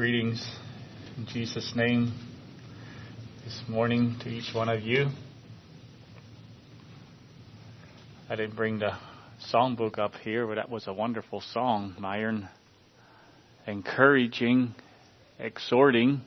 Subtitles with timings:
[0.00, 0.42] Greetings
[1.18, 2.14] in Jesus' name
[3.44, 5.08] this morning to each one of you.
[8.30, 8.92] I didn't bring the
[9.52, 12.48] songbook up here, but that was a wonderful song, Myron.
[13.66, 14.74] Encouraging,
[15.38, 16.22] exhorting,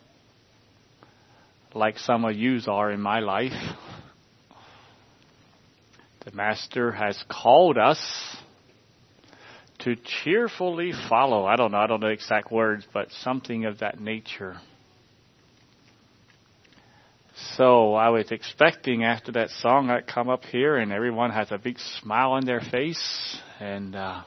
[1.73, 3.75] like some of yous are in my life.
[6.25, 8.37] The Master has called us
[9.83, 11.45] to cheerfully follow.
[11.45, 14.57] I don't know, I don't know exact words, but something of that nature.
[17.57, 21.57] So I was expecting after that song I'd come up here and everyone has a
[21.57, 24.21] big smile on their face and uh,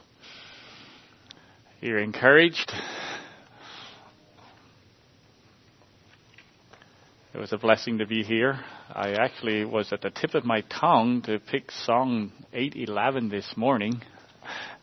[1.79, 2.71] you're encouraged.
[7.33, 8.59] It was a blessing to be here.
[8.89, 14.01] I actually was at the tip of my tongue to pick song 811 this morning.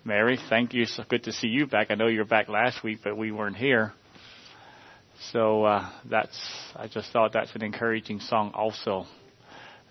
[0.06, 0.84] Mary, thank you.
[0.84, 1.86] So good to see you back.
[1.90, 3.94] I know you were back last week, but we weren't here.
[5.32, 6.38] So uh, that's.
[6.76, 8.52] I just thought that's an encouraging song.
[8.54, 9.06] Also,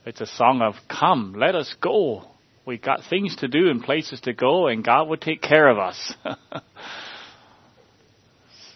[0.05, 2.25] it's a song of "Come, let us go."
[2.63, 5.79] We got things to do and places to go, and God will take care of
[5.79, 6.13] us.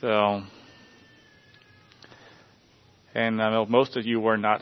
[0.02, 0.42] so,
[3.14, 4.62] and I know most of you were not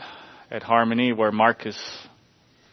[0.52, 1.80] at Harmony where Marcus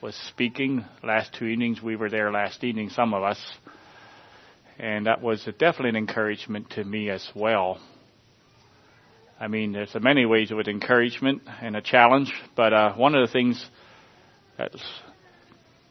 [0.03, 0.85] was speaking.
[1.05, 3.39] Last two evenings, we were there last evening, some of us.
[4.79, 7.79] And that was definitely an encouragement to me as well.
[9.39, 13.33] I mean, there's many ways with encouragement and a challenge, but uh, one of the
[13.33, 13.65] things
[14.57, 14.71] that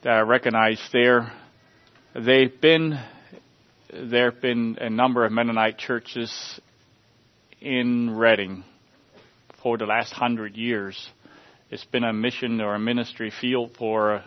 [0.06, 1.32] I recognize there,
[2.16, 3.00] they've been,
[3.94, 6.62] there have been a number of Mennonite churches
[7.60, 8.64] in Reading
[9.62, 11.10] for the last hundred years.
[11.70, 14.24] It's been a mission or a ministry field for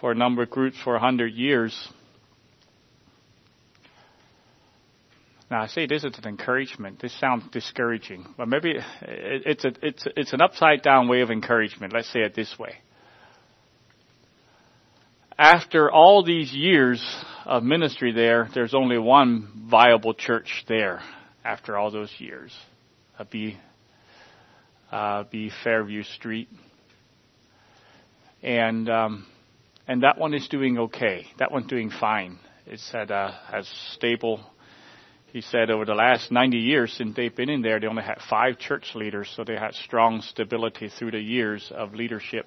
[0.00, 1.88] for a number of groups for a hundred years.
[5.50, 7.00] Now I say this is an encouragement.
[7.00, 11.92] This sounds discouraging, but maybe it's a, it's it's an upside down way of encouragement.
[11.92, 12.74] Let's say it this way.
[15.38, 17.00] After all these years
[17.44, 21.00] of ministry there, there's only one viable church there.
[21.44, 22.52] After all those years,
[23.16, 23.56] uh, be
[24.90, 26.48] uh, be Fairview Street,
[28.42, 29.26] and um,
[29.86, 31.26] and that one is doing okay.
[31.38, 32.40] That one's doing fine.
[32.66, 34.40] It's had uh, has stable
[35.36, 38.16] he said over the last 90 years since they've been in there, they only had
[38.30, 42.46] five church leaders, so they had strong stability through the years of leadership.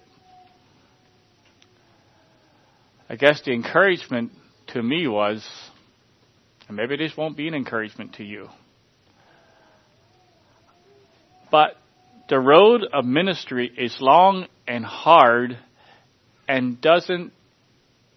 [3.08, 4.32] I guess the encouragement
[4.70, 5.48] to me was,
[6.68, 8.50] and maybe this won't be an encouragement to you,
[11.52, 11.78] but
[12.28, 15.60] the road of ministry is long and hard
[16.48, 17.34] and doesn't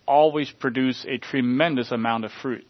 [0.09, 2.65] always produce a tremendous amount of fruit.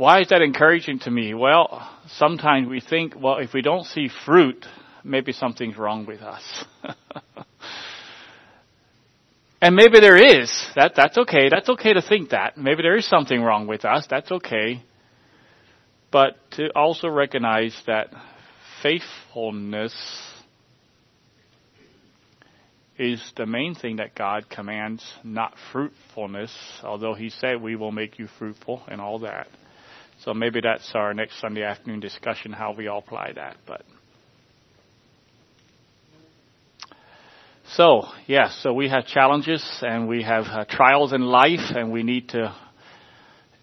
[0.00, 1.34] Why is that encouraging to me?
[1.34, 4.64] Well, sometimes we think, well, if we don't see fruit,
[5.04, 6.64] maybe something's wrong with us.
[9.60, 10.50] and maybe there is.
[10.74, 11.50] That, that's okay.
[11.50, 12.56] That's okay to think that.
[12.56, 14.06] Maybe there is something wrong with us.
[14.08, 14.82] That's okay.
[16.10, 18.08] But to also recognize that
[18.82, 19.94] faithfulness
[22.98, 28.18] is the main thing that God commands, not fruitfulness, although He said we will make
[28.18, 29.46] you fruitful and all that.
[30.24, 33.56] So maybe that's our next Sunday afternoon discussion, how we all apply that.
[33.66, 33.82] But
[37.74, 42.02] so yes, so we have challenges and we have uh, trials in life, and we
[42.02, 42.54] need to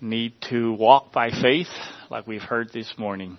[0.01, 1.67] need to walk by faith,
[2.09, 3.37] like we've heard this morning.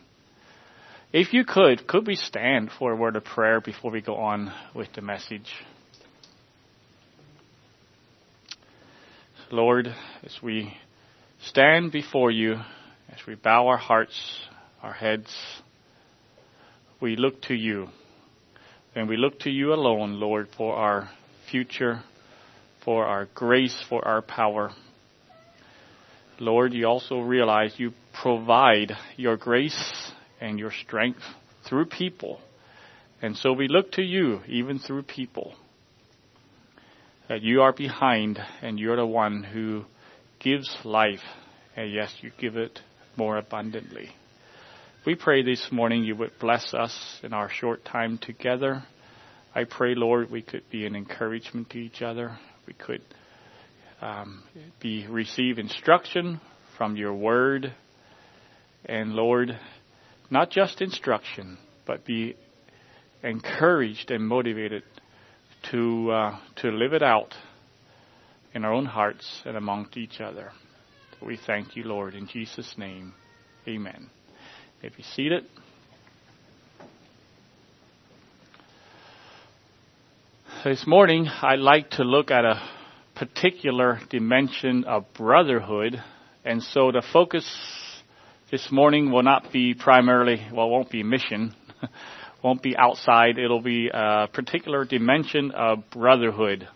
[1.13, 4.53] If you could, could we stand for a word of prayer before we go on
[4.75, 5.51] with the message?
[9.51, 9.89] Lord,
[10.23, 10.73] as we
[11.41, 12.59] stand before you
[13.09, 14.19] as we bow our hearts,
[14.83, 15.35] our heads,
[17.01, 17.89] we look to you.
[18.95, 21.11] And we look to you alone, Lord, for our
[21.51, 22.03] future,
[22.85, 24.73] for our grace, for our power.
[26.41, 31.23] Lord, you also realize you provide your grace and your strength
[31.69, 32.41] through people.
[33.21, 35.55] And so we look to you, even through people.
[37.29, 39.85] That you are behind and you're the one who
[40.39, 41.21] gives life.
[41.77, 42.81] And yes, you give it
[43.19, 44.11] more abundantly.
[45.05, 48.85] We pray this morning you would bless us in our short time together.
[49.53, 52.39] I pray, Lord, we could be an encouragement to each other.
[52.65, 53.03] We could
[54.01, 54.45] um,
[54.81, 56.41] be receive instruction
[56.77, 57.75] from your word,
[58.85, 59.59] and Lord,
[60.31, 62.37] not just instruction, but be
[63.25, 64.85] encouraged and motivated
[65.73, 67.35] to uh, to live it out
[68.55, 70.53] in our own hearts and amongst each other.
[71.21, 73.13] We thank you, Lord, in Jesus' name.
[73.67, 74.09] Amen.
[74.83, 75.45] If you seated.
[80.63, 82.63] This morning, I'd like to look at a
[83.17, 86.01] particular dimension of brotherhood.
[86.45, 87.45] And so the focus
[88.53, 91.53] this morning will not be primarily, well, it won't be mission,
[92.45, 93.39] won't be outside.
[93.39, 96.69] It'll be a particular dimension of brotherhood.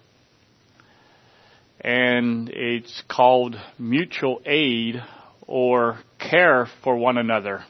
[1.83, 5.03] And it's called mutual aid
[5.47, 7.65] or care for one another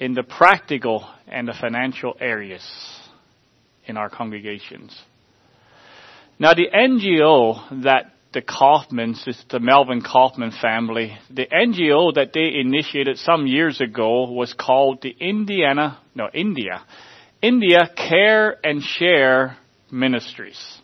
[0.00, 2.62] in the practical and the financial areas
[3.86, 4.98] in our congregations.
[6.38, 12.58] Now the NGO that the Kaufmans, it's the Melvin Kaufman family, the NGO that they
[12.58, 16.82] initiated some years ago was called the Indiana, no, India,
[17.40, 19.56] India Care and Share
[19.92, 20.78] Ministries.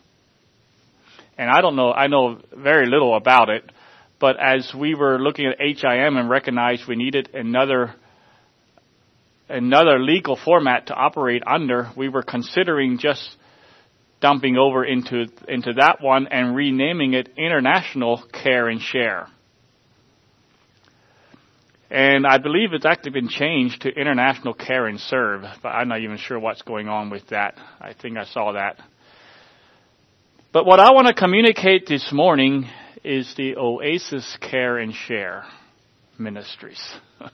[1.41, 3.63] And I don't know, I know very little about it,
[4.19, 7.95] but as we were looking at HIM and recognized we needed another
[9.49, 13.27] another legal format to operate under, we were considering just
[14.19, 19.27] dumping over into into that one and renaming it International Care and Share.
[21.89, 26.01] And I believe it's actually been changed to International Care and Serve, but I'm not
[26.01, 27.55] even sure what's going on with that.
[27.79, 28.77] I think I saw that.
[30.53, 32.67] But what I want to communicate this morning
[33.05, 35.45] is the Oasis Care and Share
[36.17, 36.83] Ministries.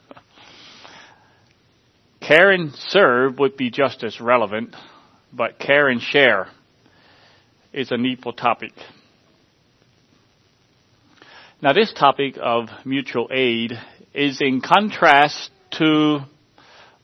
[2.21, 4.75] care and serve would be just as relevant,
[5.33, 6.49] but care and share
[7.73, 8.73] is a needful topic.
[11.59, 13.71] Now this topic of mutual aid
[14.13, 15.49] is in contrast
[15.79, 16.19] to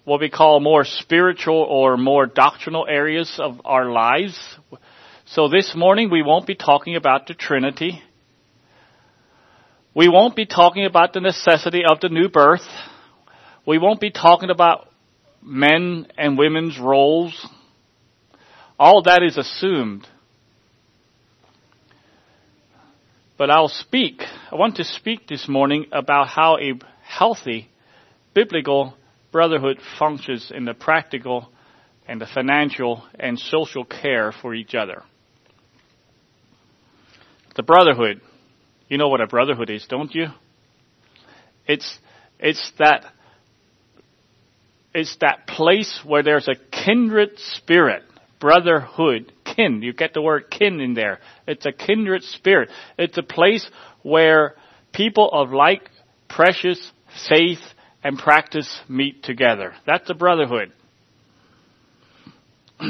[0.03, 4.37] what we call more spiritual or more doctrinal areas of our lives.
[5.33, 8.03] So this morning we won't be talking about the Trinity.
[9.95, 12.67] We won't be talking about the necessity of the new birth.
[13.65, 14.89] We won't be talking about
[15.41, 17.47] men and women's roles.
[18.77, 20.07] All that is assumed.
[23.35, 24.21] But I'll speak,
[24.51, 27.71] I want to speak this morning about how a healthy
[28.35, 28.93] biblical
[29.31, 31.49] brotherhood functions in the practical
[32.07, 35.01] and the financial and social care for each other.
[37.55, 38.21] The brotherhood.
[38.87, 40.27] You know what a brotherhood is, don't you?
[41.67, 41.97] It's,
[42.39, 43.05] it's that,
[44.93, 48.03] it's that place where there's a kindred spirit,
[48.39, 49.81] brotherhood, kin.
[49.81, 51.19] You get the word kin in there.
[51.47, 52.69] It's a kindred spirit.
[52.97, 53.67] It's a place
[54.01, 54.55] where
[54.91, 55.89] people of like
[56.27, 56.91] precious
[57.29, 57.61] faith
[58.03, 59.73] and practice meet together.
[59.85, 60.73] That's a brotherhood.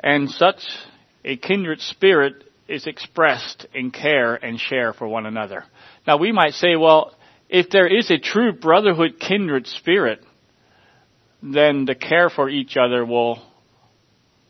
[0.00, 0.60] and such
[1.24, 5.64] a kindred spirit is expressed in care and share for one another.
[6.06, 7.14] Now we might say, well,
[7.48, 10.22] if there is a true brotherhood kindred spirit,
[11.42, 13.42] then the care for each other will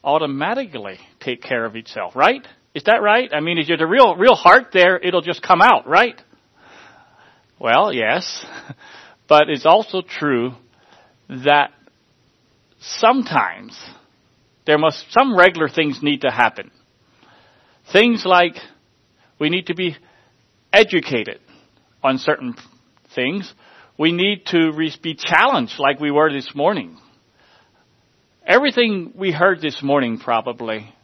[0.02, 2.46] automatically take care of itself, right?
[2.74, 3.30] Is that right?
[3.32, 6.20] I mean, if you're the real, real heart there, it'll just come out, right?
[7.58, 8.44] Well, yes.
[9.28, 10.52] But it's also true
[11.28, 11.70] that
[12.80, 13.78] sometimes
[14.68, 16.70] there must, some regular things need to happen.
[17.90, 18.52] Things like
[19.40, 19.96] we need to be
[20.70, 21.40] educated
[22.02, 22.54] on certain
[23.14, 23.50] things.
[23.98, 24.72] We need to
[25.02, 26.98] be challenged like we were this morning.
[28.46, 30.94] Everything we heard this morning probably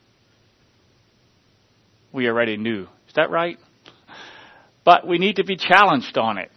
[2.12, 2.83] we already knew.
[3.09, 3.56] Is that right?
[4.85, 6.50] But we need to be challenged on it.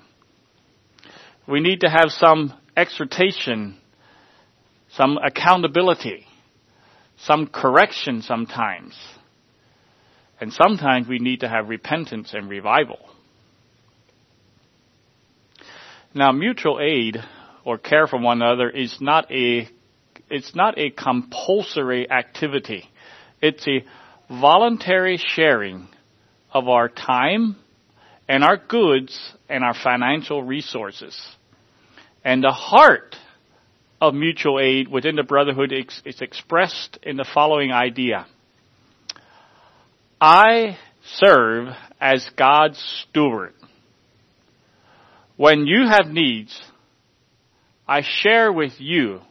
[1.48, 3.78] We need to have some exhortation,
[4.90, 6.27] some accountability,
[7.18, 8.96] some correction sometimes.
[10.40, 13.00] And sometimes we need to have repentance and revival.
[16.14, 17.18] Now, mutual aid
[17.66, 19.68] or care for one another is not a,
[20.30, 22.90] it's not a compulsory activity.
[23.42, 23.84] It's a
[24.30, 25.88] voluntary sharing
[26.52, 27.56] of our time
[28.28, 29.18] and our goods
[29.50, 31.18] and our financial resources.
[32.24, 33.16] And the heart
[34.00, 38.28] of mutual aid within the brotherhood is expressed in the following idea.
[40.22, 40.78] I
[41.16, 43.54] serve as God's steward.
[45.36, 46.60] When you have needs,
[47.88, 49.22] I share with you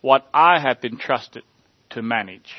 [0.00, 1.42] what I have been trusted
[1.90, 2.52] to manage.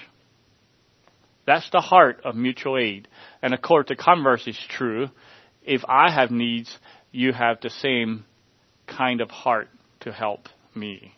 [1.45, 3.07] That's the heart of mutual aid.
[3.41, 5.07] And of course, the converse is true.
[5.65, 6.77] If I have needs,
[7.11, 8.25] you have the same
[8.85, 9.69] kind of heart
[10.01, 11.13] to help me.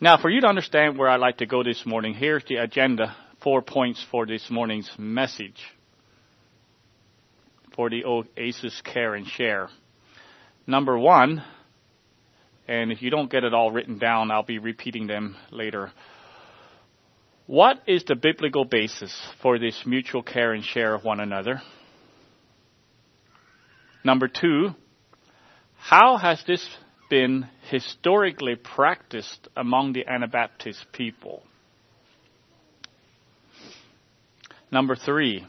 [0.00, 3.14] Now, for you to understand where I'd like to go this morning, here's the agenda,
[3.42, 5.62] four points for this morning's message
[7.74, 9.68] for the Oasis Care and Share.
[10.66, 11.42] Number one,
[12.68, 15.92] and if you don't get it all written down, I'll be repeating them later.
[17.46, 21.60] What is the biblical basis for this mutual care and share of one another?
[24.04, 24.70] Number two,
[25.82, 26.66] how has this
[27.12, 31.42] been historically practiced among the Anabaptist people.
[34.70, 35.44] Number three,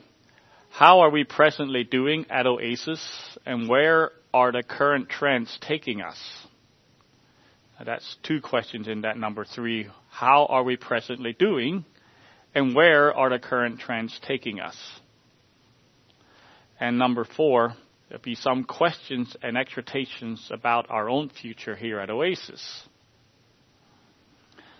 [0.71, 3.01] how are we presently doing at Oasis
[3.45, 6.19] and where are the current trends taking us?
[7.81, 9.87] That's two questions in that number three.
[10.09, 11.85] How are we presently doing
[12.53, 14.75] and where are the current trends taking us?
[16.77, 17.75] And number four,
[18.21, 22.83] be some questions and exhortations about our own future here at Oasis.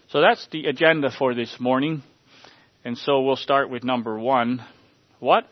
[0.09, 2.03] So that's the agenda for this morning.
[2.85, 4.63] And so we'll start with number one.
[5.19, 5.47] What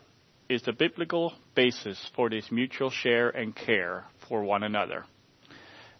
[0.48, 5.04] is the biblical basis for this mutual share and care for one another?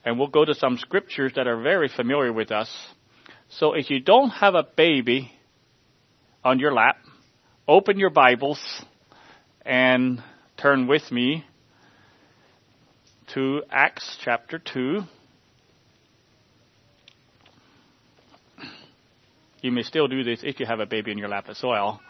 [0.05, 2.71] And we'll go to some scriptures that are very familiar with us.
[3.49, 5.33] So if you don't have a baby
[6.45, 6.97] on your lap,
[7.67, 8.61] open your Bibles
[9.65, 10.23] and
[10.57, 11.45] turn with me
[13.35, 15.03] to Acts chapter 2.
[19.63, 22.01] You may still do this if you have a baby in your lap as well.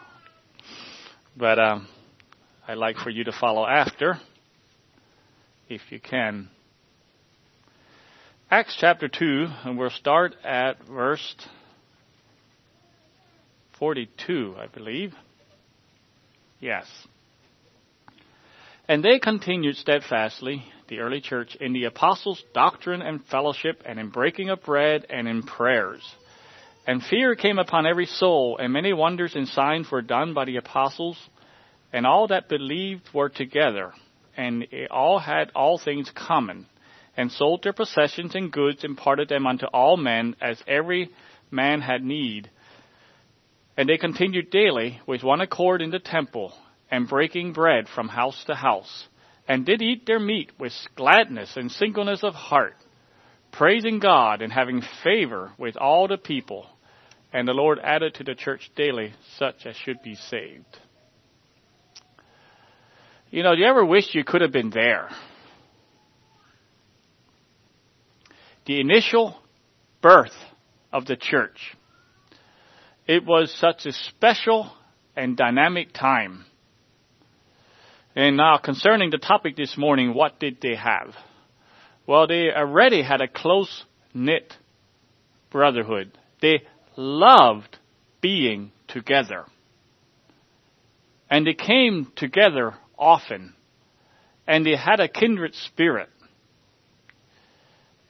[1.37, 1.87] But um,
[2.67, 4.19] I'd like for you to follow after,
[5.69, 6.49] if you can.
[8.51, 11.35] Acts chapter 2, and we'll start at verse
[13.79, 15.13] 42, I believe.
[16.59, 16.85] Yes.
[18.87, 24.09] And they continued steadfastly the early church, in the apostles' doctrine and fellowship, and in
[24.09, 26.03] breaking of bread, and in prayers.
[26.85, 30.57] And fear came upon every soul, and many wonders and signs were done by the
[30.57, 31.17] apostles,
[31.91, 33.93] and all that believed were together,
[34.35, 36.65] and all had all things common,
[37.15, 41.09] and sold their possessions and goods, and parted them unto all men, as every
[41.51, 42.49] man had need.
[43.77, 46.53] And they continued daily with one accord in the temple,
[46.91, 49.07] and breaking bread from house to house
[49.47, 52.75] and did eat their meat with gladness and singleness of heart,
[53.51, 56.65] praising God and having favor with all the people.
[57.31, 60.77] And the Lord added to the church daily such as should be saved.
[63.31, 65.09] You know, do you ever wish you could have been there?
[68.65, 69.35] The initial
[70.01, 70.35] birth
[70.91, 71.75] of the church.
[73.07, 74.71] It was such a special
[75.15, 76.45] and dynamic time.
[78.15, 81.15] And now concerning the topic this morning, what did they have?
[82.05, 84.53] Well, they already had a close knit
[85.49, 86.17] brotherhood.
[86.41, 86.63] They
[86.95, 87.77] loved
[88.21, 89.45] being together.
[91.29, 93.55] And they came together often.
[94.45, 96.09] And they had a kindred spirit.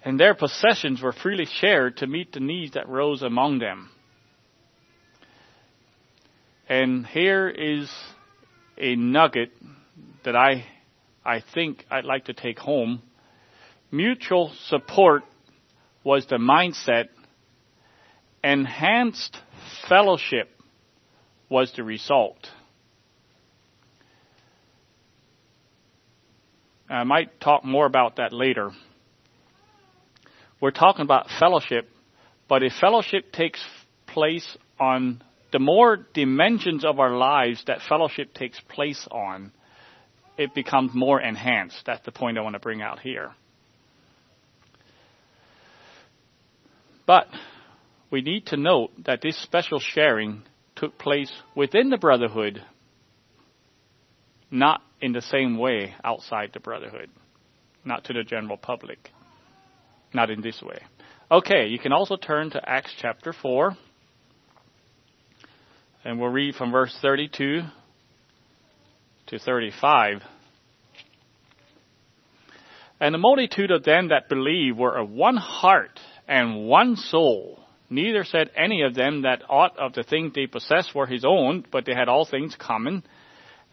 [0.03, 3.89] And their possessions were freely shared to meet the needs that rose among them.
[6.67, 7.89] And here is
[8.77, 9.51] a nugget
[10.23, 10.65] that I,
[11.25, 13.01] I think I'd like to take home.
[13.91, 15.23] Mutual support
[16.03, 17.09] was the mindset.
[18.43, 19.37] Enhanced
[19.87, 20.49] fellowship
[21.49, 22.49] was the result.
[26.89, 28.71] I might talk more about that later.
[30.59, 31.89] We're talking about fellowship,
[32.47, 33.63] but if fellowship takes
[34.07, 39.51] place on the more dimensions of our lives that fellowship takes place on,
[40.37, 41.83] it becomes more enhanced.
[41.85, 43.31] That's the point I want to bring out here.
[47.05, 47.27] But
[48.09, 50.43] we need to note that this special sharing
[50.75, 52.63] took place within the brotherhood,
[54.49, 57.09] not in the same way outside the brotherhood,
[57.83, 59.09] not to the general public,
[60.13, 60.79] not in this way.
[61.29, 63.75] Okay, you can also turn to Acts chapter 4,
[66.05, 67.61] and we'll read from verse 32
[69.27, 70.21] to 35.
[72.99, 77.59] And the multitude of them that believed were of one heart and one soul.
[77.89, 81.65] Neither said any of them that aught of the things they possessed were his own,
[81.71, 83.03] but they had all things common.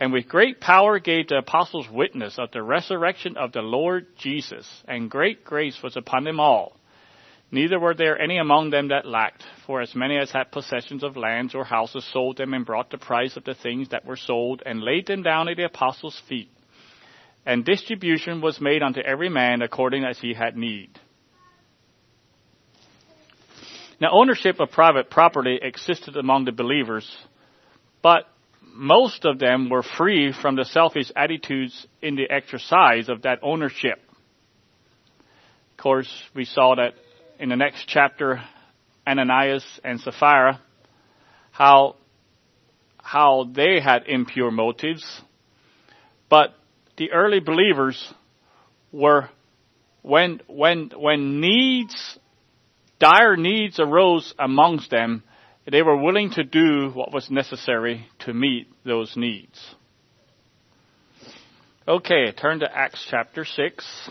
[0.00, 4.66] And with great power gave the apostles witness of the resurrection of the Lord Jesus,
[4.88, 6.79] and great grace was upon them all.
[7.52, 11.16] Neither were there any among them that lacked, for as many as had possessions of
[11.16, 14.62] lands or houses sold them and brought the price of the things that were sold,
[14.64, 16.50] and laid them down at the apostles' feet.
[17.44, 20.90] And distribution was made unto every man according as he had need.
[24.00, 27.10] Now, ownership of private property existed among the believers,
[28.00, 28.28] but
[28.62, 33.98] most of them were free from the selfish attitudes in the exercise of that ownership.
[35.72, 36.94] Of course, we saw that
[37.40, 38.42] in the next chapter,
[39.06, 40.60] Ananias and Sapphira,
[41.50, 41.96] how,
[42.98, 45.22] how they had impure motives.
[46.28, 46.54] But
[46.98, 48.12] the early believers
[48.92, 49.30] were,
[50.02, 52.18] when, when, when needs,
[52.98, 55.22] dire needs arose amongst them,
[55.70, 59.74] they were willing to do what was necessary to meet those needs.
[61.88, 64.10] Okay, turn to Acts chapter 6.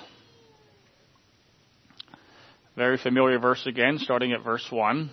[2.79, 5.09] Very familiar verse again, starting at verse 1.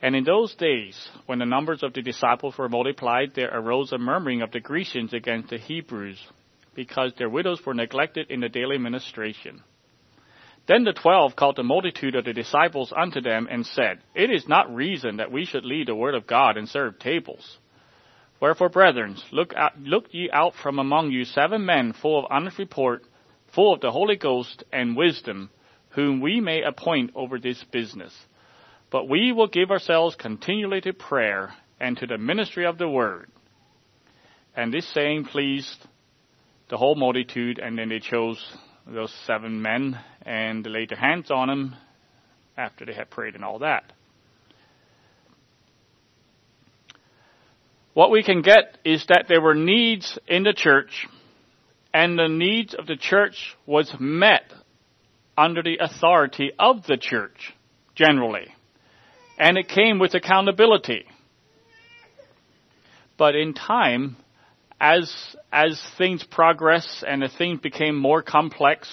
[0.00, 3.98] And in those days, when the numbers of the disciples were multiplied, there arose a
[3.98, 6.24] murmuring of the Grecians against the Hebrews,
[6.76, 9.64] because their widows were neglected in the daily ministration.
[10.68, 14.46] Then the twelve called the multitude of the disciples unto them and said, It is
[14.46, 17.58] not reason that we should lead the word of God and serve tables.
[18.38, 22.60] Wherefore, brethren, look, out, look ye out from among you seven men full of honest
[22.60, 23.02] report,
[23.52, 25.50] full of the Holy Ghost and wisdom,
[25.90, 28.14] whom we may appoint over this business.
[28.90, 33.28] But we will give ourselves continually to prayer and to the ministry of the word.
[34.56, 35.86] And this saying pleased
[36.68, 38.40] the whole multitude, and then they chose
[38.86, 41.76] those seven men and they laid their hands on them
[42.56, 43.92] after they had prayed and all that.
[47.94, 51.06] What we can get is that there were needs in the church,
[51.92, 54.52] and the needs of the church was met
[55.36, 57.54] under the authority of the church,
[57.94, 58.48] generally
[59.40, 61.06] and it came with accountability.
[63.16, 64.16] But in time,
[64.78, 65.12] as
[65.50, 68.88] as things progress and the things became more complex,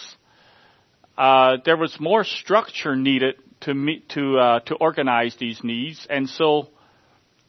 [1.17, 6.29] uh, there was more structure needed to meet to uh, to organize these needs, and
[6.29, 6.69] so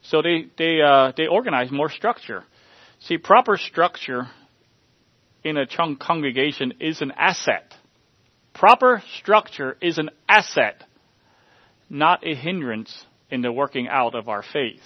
[0.01, 2.43] so they they uh, they organized more structure.
[2.99, 4.27] See, proper structure
[5.41, 7.73] in a congregation is an asset.
[8.53, 10.83] Proper structure is an asset
[11.89, 14.81] not a hindrance in the working out of our faith.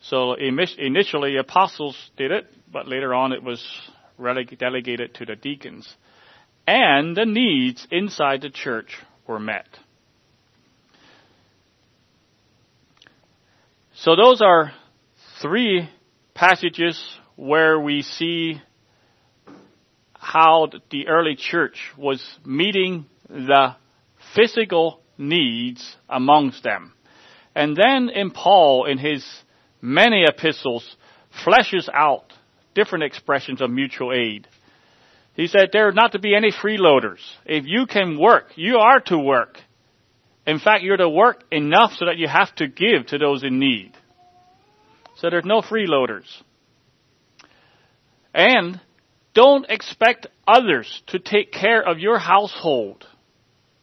[0.00, 3.64] So initially apostles did it, but later on it was
[4.58, 5.92] delegated to the deacons.
[6.66, 9.66] And the needs inside the church were met.
[13.94, 14.72] So those are
[15.40, 15.88] three
[16.34, 17.00] passages
[17.36, 18.60] where we see
[20.22, 23.74] how the early church was meeting the
[24.36, 26.92] physical needs amongst them.
[27.56, 29.26] And then in Paul, in his
[29.80, 30.96] many epistles,
[31.44, 32.32] fleshes out
[32.72, 34.46] different expressions of mutual aid.
[35.34, 37.18] He said there are not to be any freeloaders.
[37.44, 39.58] If you can work, you are to work.
[40.46, 43.58] In fact, you're to work enough so that you have to give to those in
[43.58, 43.92] need.
[45.16, 46.26] So there's no freeloaders.
[48.32, 48.80] And
[49.34, 53.06] don't expect others to take care of your household.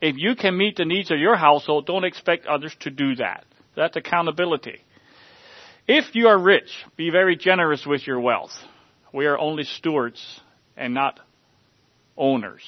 [0.02, 3.46] If you can meet the needs of your household, don't expect others to do that.
[3.76, 4.80] That's accountability.
[5.88, 8.52] If you are rich, be very generous with your wealth.
[9.14, 10.40] We are only stewards
[10.78, 11.20] and not
[12.16, 12.62] owners.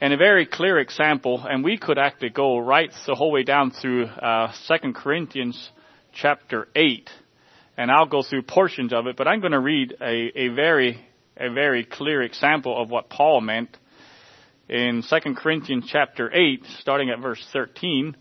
[0.00, 3.72] And a very clear example, and we could actually go right the whole way down
[3.72, 5.70] through uh, 2 Corinthians
[6.12, 7.10] chapter 8,
[7.76, 11.04] and I'll go through portions of it, but I'm going to read a, a very,
[11.38, 13.76] a very clear example of what Paul meant
[14.68, 18.16] in 2 Corinthians chapter 8, starting at verse 13.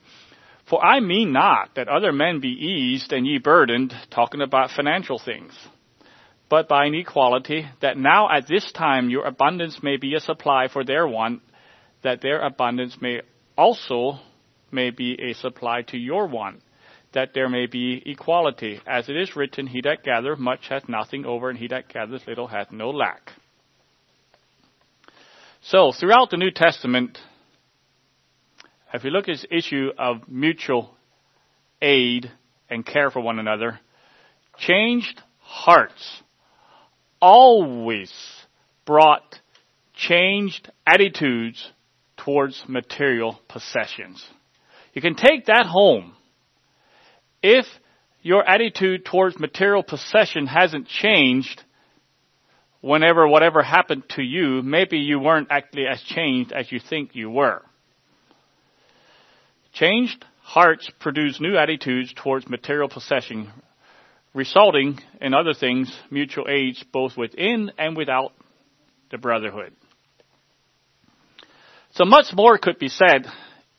[0.70, 5.20] For I mean not that other men be eased and ye burdened, talking about financial
[5.20, 5.54] things,
[6.50, 10.68] but by an equality, that now at this time your abundance may be a supply
[10.72, 11.42] for their want,
[12.04, 13.22] that their abundance may
[13.58, 14.20] also
[14.72, 16.62] may be a supply to your want,
[17.14, 18.80] that there may be equality.
[18.86, 22.28] As it is written, he that gathereth much hath nothing over, and he that gathereth
[22.28, 23.32] little hath no lack.
[25.62, 27.18] So, throughout the New Testament,
[28.94, 30.96] if you look at this issue of mutual
[31.82, 32.32] aid
[32.70, 33.80] and care for one another,
[34.58, 36.22] changed hearts
[37.22, 38.12] always
[38.86, 39.40] brought
[39.94, 41.72] changed attitudes
[42.18, 44.26] towards material possessions.
[44.94, 46.14] You can take that home.
[47.42, 47.66] If
[48.22, 51.64] your attitude towards material possession hasn't changed,
[52.82, 57.30] whenever whatever happened to you, maybe you weren't actually as changed as you think you
[57.30, 57.62] were.
[59.74, 63.52] Changed hearts produce new attitudes towards material possession,
[64.34, 68.34] resulting in other things, mutual aid both within and without
[69.12, 69.74] the brotherhood.
[71.92, 73.26] So much more could be said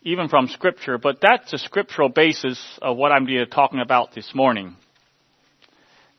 [0.03, 4.77] even from Scripture, but that's the scriptural basis of what I'm talking about this morning.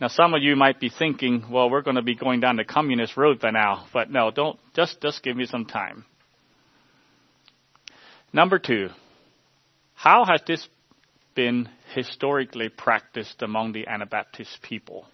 [0.02, 2.64] Now, some of you might be thinking, well, we're going to be going down the
[2.64, 6.06] communist road by now, but no, don't, just, just give me some time.
[8.32, 8.90] Number two,
[9.96, 10.66] how has this
[11.36, 15.06] been historically practiced among the Anabaptist people?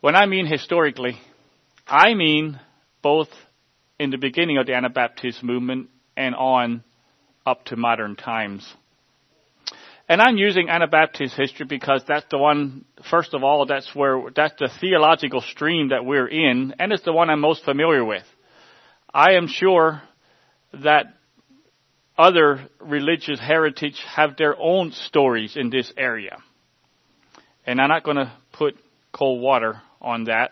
[0.00, 1.18] When I mean historically,
[1.86, 2.60] I mean
[3.00, 3.28] both
[3.98, 6.84] in the beginning of the Anabaptist movement and on
[7.48, 8.70] up to modern times.
[10.08, 14.54] And I'm using Anabaptist history because that's the one, first of all, that's where, that's
[14.58, 18.24] the theological stream that we're in, and it's the one I'm most familiar with.
[19.12, 20.02] I am sure
[20.82, 21.06] that
[22.16, 26.38] other religious heritage have their own stories in this area.
[27.66, 28.76] And I'm not going to put
[29.12, 30.50] cold water on that.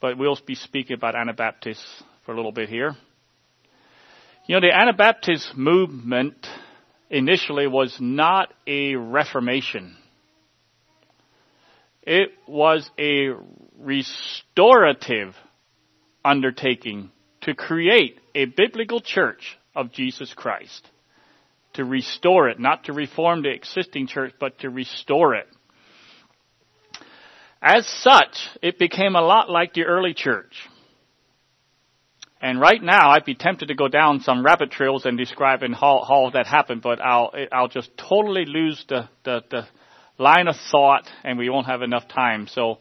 [0.00, 2.96] But we'll be speaking about Anabaptists for a little bit here.
[4.44, 6.48] You know, the Anabaptist movement
[7.08, 9.96] initially was not a reformation.
[12.02, 13.28] It was a
[13.78, 15.36] restorative
[16.24, 20.88] undertaking to create a biblical church of Jesus Christ.
[21.74, 25.46] To restore it, not to reform the existing church, but to restore it.
[27.62, 30.68] As such, it became a lot like the early church.
[32.42, 35.72] And right now, I'd be tempted to go down some rabbit trails and describe in
[35.72, 39.68] how, how that happened, but I'll, I'll just totally lose the, the, the
[40.18, 42.48] line of thought and we won't have enough time.
[42.48, 42.78] So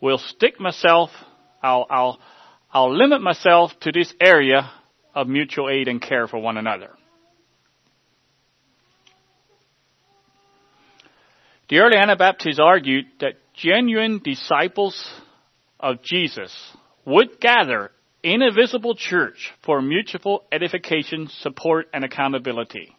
[0.00, 1.10] we'll stick myself,
[1.60, 2.20] I'll, I'll,
[2.72, 4.70] I'll limit myself to this area
[5.12, 6.90] of mutual aid and care for one another.
[11.68, 15.12] The early Anabaptists argued that genuine disciples
[15.80, 16.54] of Jesus
[17.04, 17.90] would gather
[18.24, 22.96] in a visible church for mutual edification, support, and accountability.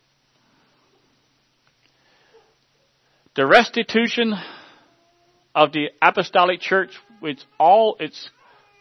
[3.36, 4.36] The restitution
[5.56, 8.30] of the apostolic church with all its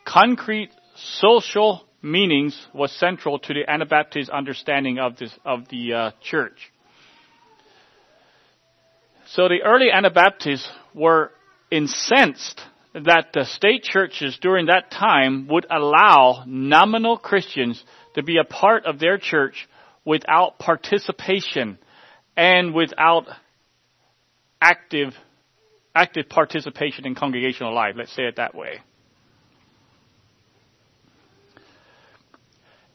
[0.05, 6.71] concrete social meanings was central to the Anabaptist understanding of this of the uh, church.
[9.29, 11.31] So the early Anabaptists were
[11.71, 12.61] incensed
[12.95, 17.83] that the state churches during that time would allow nominal Christians
[18.15, 19.69] to be a part of their church
[20.05, 21.79] without participation
[22.37, 23.27] and without
[24.61, 25.13] active
[25.97, 27.95] active participation in congregational life.
[27.97, 28.81] Let's say it that way.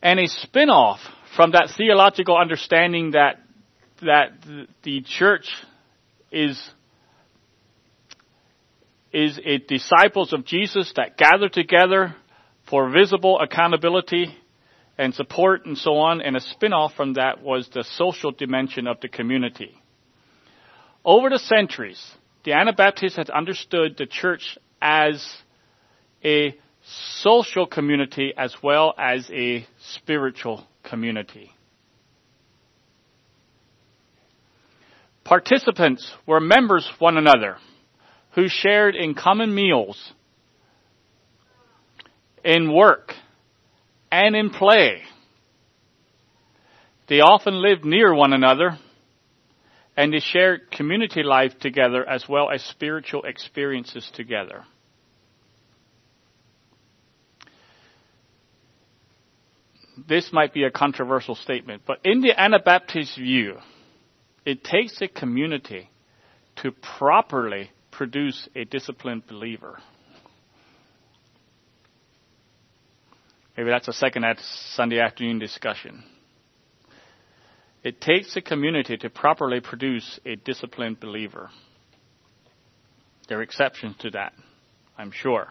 [0.01, 0.99] And a spin-off
[1.35, 3.39] from that theological understanding that
[4.01, 4.31] that
[4.83, 5.49] the church
[6.31, 6.57] is
[9.11, 12.15] is it disciples of Jesus that gather together
[12.69, 14.35] for visible accountability
[14.97, 18.99] and support and so on, and a spin-off from that was the social dimension of
[19.01, 19.73] the community.
[21.05, 21.99] Over the centuries,
[22.43, 25.25] the Anabaptists had understood the church as
[26.23, 26.55] a
[27.21, 31.51] social community as well as a spiritual community.
[35.23, 37.57] Participants were members one another
[38.31, 40.13] who shared in common meals,
[42.43, 43.13] in work,
[44.11, 45.01] and in play.
[47.07, 48.77] They often lived near one another
[49.97, 54.63] and they shared community life together as well as spiritual experiences together.
[60.07, 63.57] This might be a controversial statement, but in the Anabaptist view,
[64.45, 65.89] it takes a community
[66.57, 69.77] to properly produce a disciplined believer?
[73.57, 74.23] Maybe that's a second
[74.73, 76.01] Sunday afternoon discussion.
[77.83, 81.49] It takes a community to properly produce a disciplined believer.
[83.27, 84.31] There are exceptions to that,
[84.97, 85.49] I'm sure.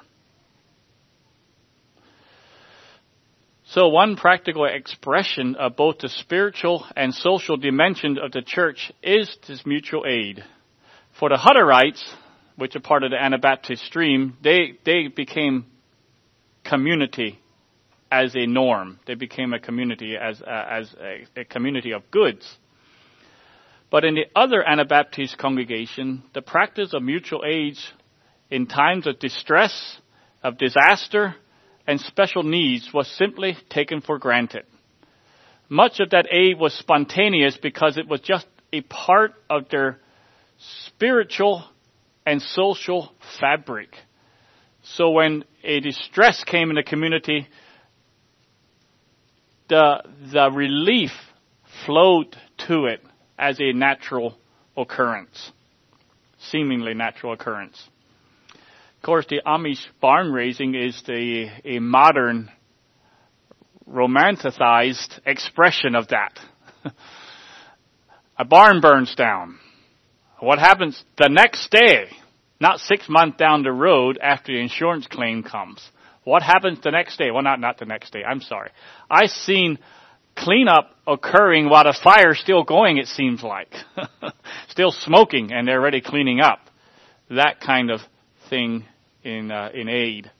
[3.67, 9.37] So one practical expression of both the spiritual and social dimension of the church is
[9.47, 10.43] this mutual aid.
[11.21, 12.03] For the Hutterites,
[12.59, 15.64] which are part of the Anabaptist stream, they, they became
[16.64, 17.38] community
[18.11, 18.99] as a norm.
[19.07, 22.59] They became a community as, uh, as a, a community of goods.
[23.90, 27.79] But in the other Anabaptist congregation, the practice of mutual aid
[28.51, 29.99] in times of distress,
[30.42, 31.37] of disaster,
[31.87, 34.64] and special needs was simply taken for granted.
[35.68, 40.01] Much of that aid was spontaneous because it was just a part of their
[40.87, 41.64] spiritual
[42.29, 43.11] and social
[43.41, 43.88] fabric.
[44.83, 47.49] So when a distress came in the community,
[49.71, 51.11] the, the relief
[51.87, 52.37] flowed
[52.67, 53.01] to it
[53.38, 54.37] as a natural
[54.77, 55.53] occurrence,
[56.38, 57.83] seemingly natural occurrence.
[58.53, 62.51] Of course, the Amish barn raising is the, a modern,
[63.91, 66.38] romanticized expression of that.
[68.38, 69.59] a barn burns down.
[70.40, 72.11] What happens the next day?
[72.61, 75.81] Not six months down the road after the insurance claim comes.
[76.24, 77.31] What happens the next day?
[77.31, 78.22] Well, not, not the next day.
[78.24, 78.70] I'm sorry.
[79.11, 79.79] I've seen
[80.37, 83.72] cleanup occurring while the fire's still going, it seems like.
[84.68, 86.61] still smoking and they're already cleaning up.
[87.31, 88.01] That kind of
[88.51, 88.85] thing
[89.22, 90.31] in, uh, in aid.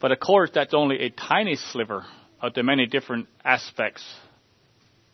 [0.00, 2.04] But of course, that's only a tiny sliver
[2.40, 4.04] of the many different aspects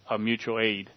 [0.09, 0.91] of mutual aid.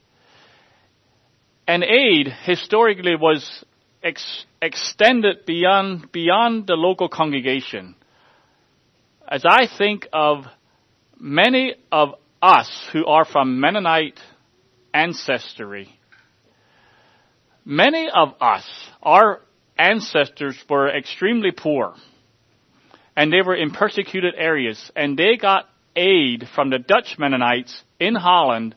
[1.68, 3.64] And aid historically was
[4.04, 7.96] ex- extended beyond, beyond the local congregation.
[9.28, 10.46] As I think of
[11.20, 12.10] many of
[12.42, 14.20] us who are from Mennonite
[14.94, 15.90] ancestry,
[17.66, 18.66] many of us,
[19.02, 19.42] our
[19.78, 21.96] ancestors were extremely poor
[23.16, 28.16] and they were in persecuted areas and they got aid from the Dutch Mennonites in
[28.16, 28.76] Holland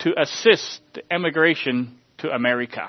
[0.00, 2.88] to assist the emigration to America.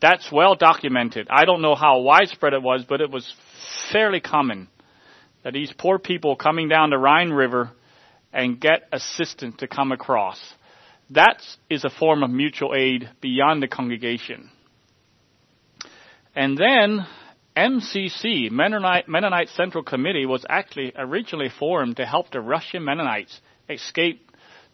[0.00, 1.28] That's well documented.
[1.30, 3.34] I don't know how widespread it was, but it was
[3.92, 4.68] fairly common
[5.44, 7.70] that these poor people coming down the Rhine River
[8.32, 10.38] and get assistance to come across.
[11.10, 14.50] That is a form of mutual aid beyond the congregation.
[16.34, 17.06] And then
[17.56, 24.29] MCC, Mennonite, Mennonite Central Committee, was actually originally formed to help the Russian Mennonites escape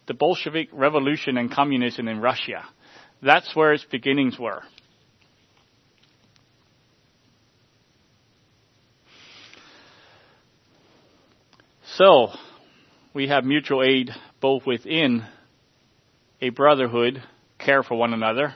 [0.07, 2.63] the Bolshevik Revolution and communism in Russia.
[3.21, 4.63] That's where its beginnings were.
[11.97, 12.29] So,
[13.13, 15.25] we have mutual aid both within
[16.39, 17.23] a brotherhood,
[17.57, 18.53] care for one another,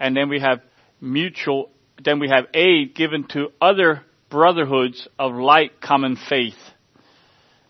[0.00, 0.60] and then we have
[1.00, 1.70] mutual,
[2.02, 6.56] then we have aid given to other brotherhoods of like common faith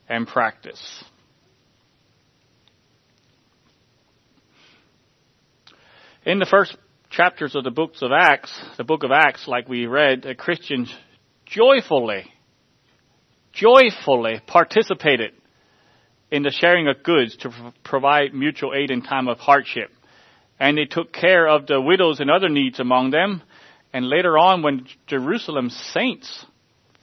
[0.08, 1.04] and practice.
[6.28, 6.76] In the first
[7.08, 10.94] chapters of the books of Acts, the book of Acts, like we read, the Christians
[11.46, 12.30] joyfully
[13.54, 15.32] joyfully participated
[16.30, 19.88] in the sharing of goods to provide mutual aid in time of hardship.
[20.60, 23.42] And they took care of the widows and other needs among them.
[23.94, 26.44] And later on, when Jerusalem's saints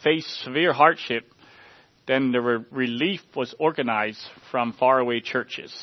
[0.03, 1.33] faced severe hardship,
[2.05, 5.75] then the relief was organized from faraway churches.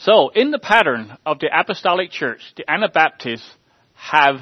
[0.00, 3.46] So, in the pattern of the apostolic church, the Anabaptists
[3.92, 4.36] have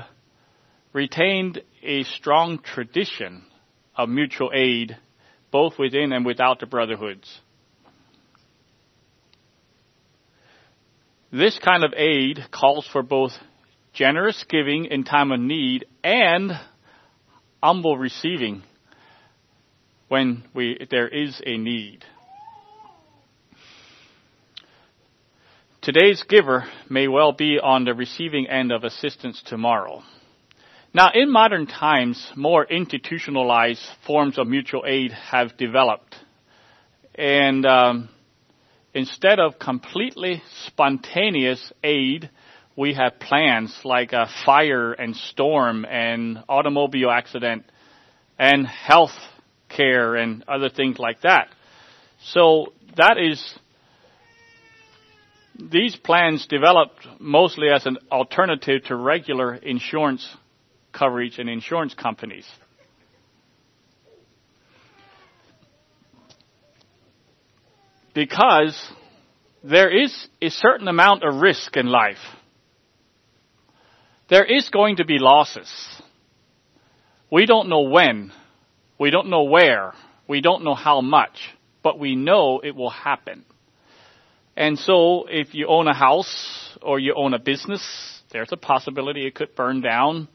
[0.92, 3.42] retained a strong tradition
[3.96, 4.96] of mutual aid
[5.50, 7.40] both within and without the brotherhoods.
[11.32, 13.32] This kind of aid calls for both
[13.92, 16.52] generous giving in time of need and
[17.60, 18.62] humble receiving
[20.06, 22.04] when we, there is a need.
[25.88, 30.02] Today's giver may well be on the receiving end of assistance tomorrow.
[30.92, 36.14] Now, in modern times, more institutionalized forms of mutual aid have developed.
[37.14, 38.10] And um,
[38.92, 42.28] instead of completely spontaneous aid,
[42.76, 47.64] we have plans like a fire and storm and automobile accident
[48.38, 49.16] and health
[49.70, 51.48] care and other things like that.
[52.24, 53.42] So that is,
[55.58, 60.26] these plans developed mostly as an alternative to regular insurance
[60.92, 62.46] coverage and insurance companies.
[68.14, 68.92] Because
[69.62, 72.16] there is a certain amount of risk in life.
[74.30, 75.70] There is going to be losses.
[77.30, 78.32] We don't know when.
[78.98, 79.92] We don't know where.
[80.28, 81.38] We don't know how much.
[81.82, 83.44] But we know it will happen.
[84.58, 87.80] And so if you own a house or you own a business,
[88.32, 90.26] there's a possibility it could burn down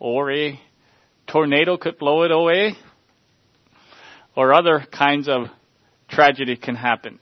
[0.00, 0.60] or a
[1.28, 2.74] tornado could blow it away,
[4.34, 5.46] or other kinds of
[6.08, 7.20] tragedy can happen.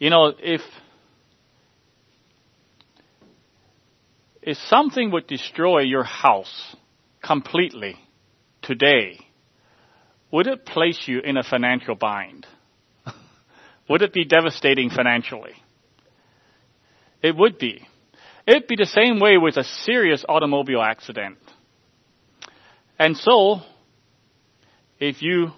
[0.00, 0.62] You know, if
[4.42, 6.74] if something would destroy your house
[7.24, 7.94] completely
[8.62, 9.20] today,
[10.32, 12.48] would it place you in a financial bind?
[13.88, 15.54] Would it be devastating financially?
[17.22, 17.86] It would be.
[18.46, 21.38] It'd be the same way with a serious automobile accident.
[22.98, 23.60] And so,
[24.98, 25.50] if you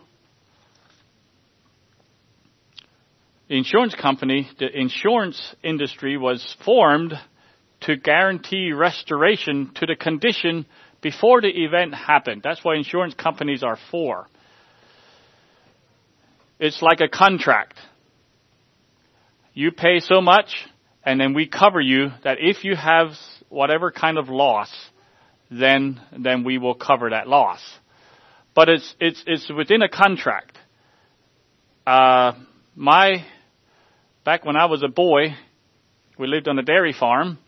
[3.49, 7.15] the insurance company, the insurance industry was formed
[7.81, 10.67] to guarantee restoration to the condition
[11.01, 12.43] before the event happened.
[12.43, 14.27] That's what insurance companies are for.
[16.59, 17.75] It's like a contract.
[19.59, 20.55] You pay so much,
[21.05, 23.09] and then we cover you that if you have
[23.49, 24.71] whatever kind of loss,
[25.51, 27.59] then then we will cover that loss.
[28.55, 30.57] But it's it's it's within a contract.
[31.85, 32.35] Uh,
[32.77, 33.25] my
[34.25, 35.35] back when I was a boy,
[36.17, 37.41] we lived on a dairy farm.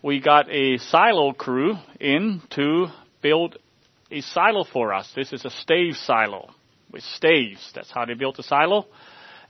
[0.00, 2.86] We got a silo crew in to
[3.20, 3.56] build
[4.12, 5.10] a silo for us.
[5.16, 6.50] This is a stave silo
[6.88, 7.72] with staves.
[7.74, 8.86] That's how they built the silo.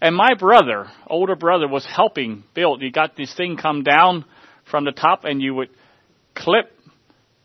[0.00, 2.80] And my brother, older brother, was helping build.
[2.80, 4.24] You got this thing come down
[4.70, 5.70] from the top, and you would
[6.34, 6.72] clip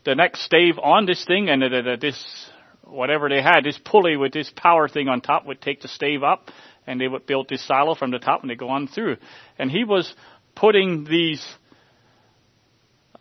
[0.06, 1.62] the next stave on this thing, and
[2.00, 2.50] this
[2.84, 6.24] whatever they had, this pulley with this power thing on top would take the stave
[6.24, 6.50] up,
[6.88, 9.18] and they would build this silo from the top, and they go on through.
[9.58, 10.14] And he was
[10.56, 11.46] putting these.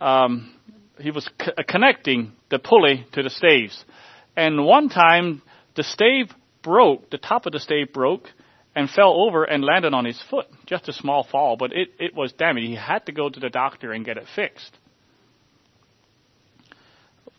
[0.01, 0.55] Um,
[0.99, 3.85] he was c- connecting the pulley to the staves.
[4.37, 5.43] And one time,
[5.77, 6.31] the stave
[6.63, 8.29] broke, the top of the stave broke,
[8.75, 10.47] and fell over and landed on his foot.
[10.67, 12.67] Just a small fall, but it, it was damaged.
[12.67, 14.77] He had to go to the doctor and get it fixed.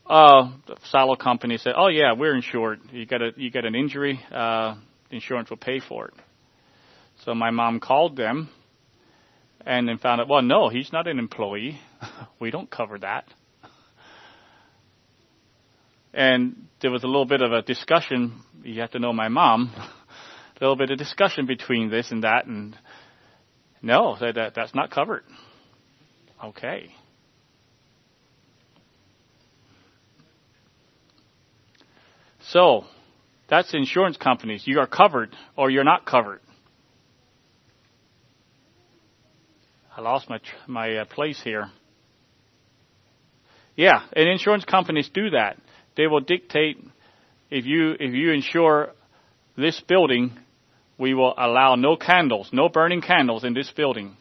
[0.08, 2.80] Uh, the silo company said, "Oh yeah, we're insured.
[2.91, 4.76] You get a you get an injury, uh,
[5.10, 6.13] the insurance will pay for it."
[7.24, 8.50] So my mom called them,
[9.65, 11.80] and then found out, well, no, he's not an employee.
[12.39, 13.26] we don't cover that.
[16.13, 18.41] And there was a little bit of a discussion.
[18.63, 19.74] You have to know my mom.
[20.56, 22.78] a little bit of discussion between this and that, and
[23.82, 25.24] no, that, that that's not covered.
[26.44, 26.89] Okay.
[32.50, 32.86] So,
[33.50, 34.63] that's insurance companies.
[34.65, 36.41] You are covered or you're not covered.
[39.96, 41.70] I lost my my uh, place here.
[43.76, 45.58] Yeah, and insurance companies do that.
[45.96, 46.78] They will dictate
[47.50, 48.91] if you if you insure
[49.58, 50.38] this building,
[50.97, 54.15] we will allow no candles, no burning candles in this building.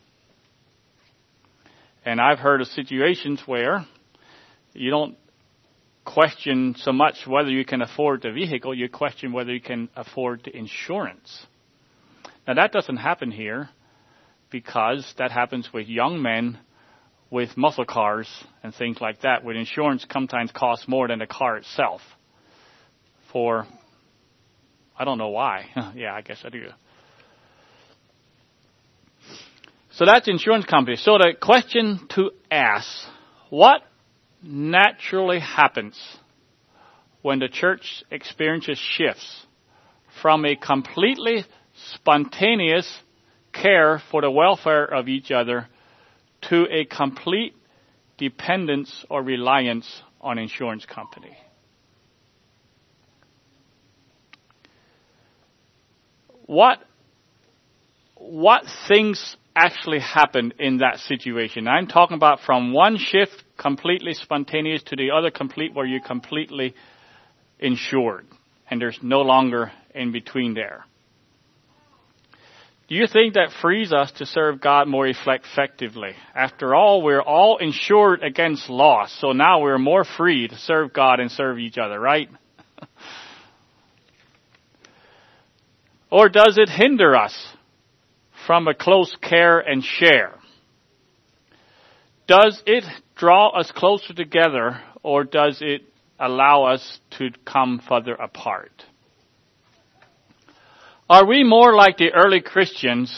[2.04, 3.86] And I've heard of situations where
[4.72, 5.16] you don't
[6.04, 10.42] question so much whether you can afford the vehicle, you question whether you can afford
[10.44, 11.46] the insurance.
[12.46, 13.70] Now that doesn't happen here
[14.50, 16.58] because that happens with young men
[17.30, 18.28] with muscle cars
[18.62, 22.00] and things like that, where insurance sometimes costs more than the car itself.
[23.32, 23.66] For
[24.96, 25.66] I don't know why.
[25.96, 26.66] yeah, I guess I do.
[29.92, 31.02] So that's insurance companies.
[31.04, 32.88] So the question to ask,
[33.50, 33.82] what
[34.42, 35.96] naturally happens
[37.22, 39.46] when the church experiences shifts
[40.20, 41.44] from a completely
[41.94, 42.98] spontaneous
[43.52, 45.68] care for the welfare of each other
[46.42, 47.54] to a complete
[48.18, 51.36] dependence or reliance on insurance company.
[56.46, 56.78] What
[58.16, 61.68] what things actually happened in that situation?
[61.68, 66.74] I'm talking about from one shift completely spontaneous to the other complete where you're completely
[67.58, 68.26] insured
[68.70, 70.84] and there's no longer in between there.
[72.86, 76.10] Do you think that frees us to serve God more effectively?
[76.34, 81.18] After all, we're all insured against loss, so now we're more free to serve God
[81.18, 82.28] and serve each other, right?
[86.14, 87.34] Or does it hinder us
[88.46, 90.38] from a close care and share?
[92.28, 92.84] Does it
[93.16, 95.82] draw us closer together or does it
[96.20, 98.84] allow us to come further apart?
[101.10, 103.12] Are we more like the early Christians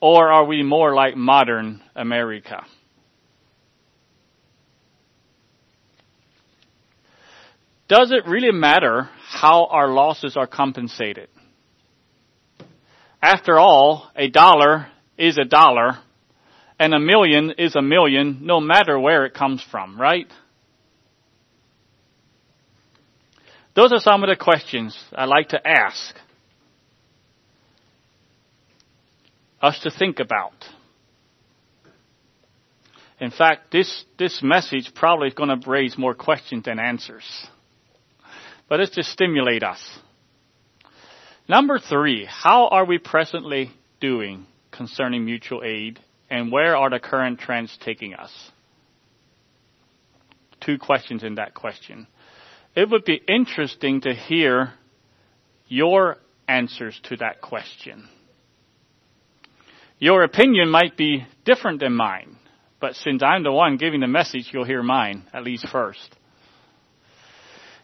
[0.00, 2.66] or are we more like modern America?
[7.90, 11.28] Does it really matter how our losses are compensated?
[13.20, 14.86] After all, a dollar
[15.18, 15.98] is a dollar
[16.78, 20.28] and a million is a million no matter where it comes from, right?
[23.74, 26.14] Those are some of the questions I like to ask
[29.60, 30.64] us to think about.
[33.18, 37.24] In fact, this, this message probably is going to raise more questions than answers.
[38.70, 39.82] But it's to stimulate us.
[41.48, 45.98] Number three, how are we presently doing concerning mutual aid
[46.30, 48.30] and where are the current trends taking us?
[50.60, 52.06] Two questions in that question.
[52.76, 54.74] it would be interesting to hear
[55.66, 58.08] your answers to that question.
[59.98, 62.36] Your opinion might be different than mine,
[62.80, 66.16] but since I'm the one giving the message, you'll hear mine, at least first.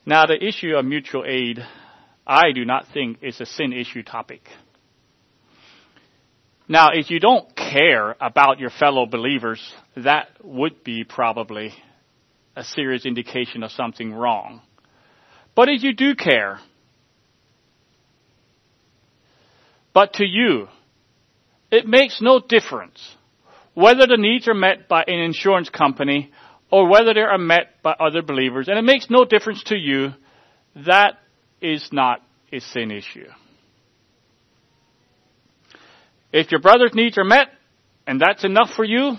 [0.08, 1.58] Now, the issue of mutual aid,
[2.24, 4.48] I do not think is a sin issue topic.
[6.68, 9.60] Now, if you don't care about your fellow believers,
[9.96, 11.74] that would be probably
[12.54, 14.62] a serious indication of something wrong.
[15.56, 16.60] But if you do care,
[19.92, 20.68] but to you,
[21.72, 23.16] it makes no difference
[23.74, 26.30] whether the needs are met by an insurance company
[26.76, 30.10] or whether they are met by other believers, and it makes no difference to you,
[30.84, 31.14] that
[31.62, 32.20] is not
[32.52, 33.24] a sin issue.
[36.34, 37.46] If your brother's needs are met,
[38.06, 39.14] and that's enough for you,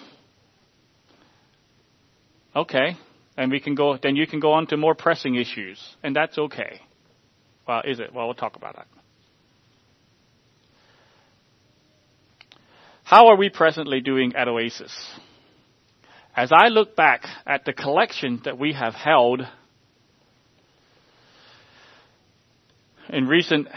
[2.55, 2.95] okay,
[3.36, 6.38] and we can go, then you can go on to more pressing issues, and that's
[6.38, 6.80] okay.
[7.68, 8.14] Well, is it?
[8.14, 8.88] Well, we'll talk about that.
[13.03, 14.93] How are we presently doing at Oasis?
[16.38, 19.42] As I look back at the collection that we have held
[23.10, 23.68] in recent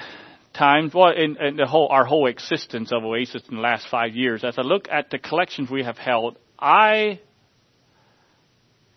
[0.53, 4.15] times, well, in, in the whole, our whole existence of Oasis in the last five
[4.15, 7.21] years, as I look at the collections we have held, I,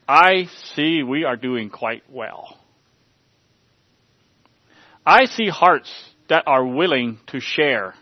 [0.09, 2.59] I see we are doing quite well.
[5.05, 5.89] I see hearts
[6.27, 7.93] that are willing to share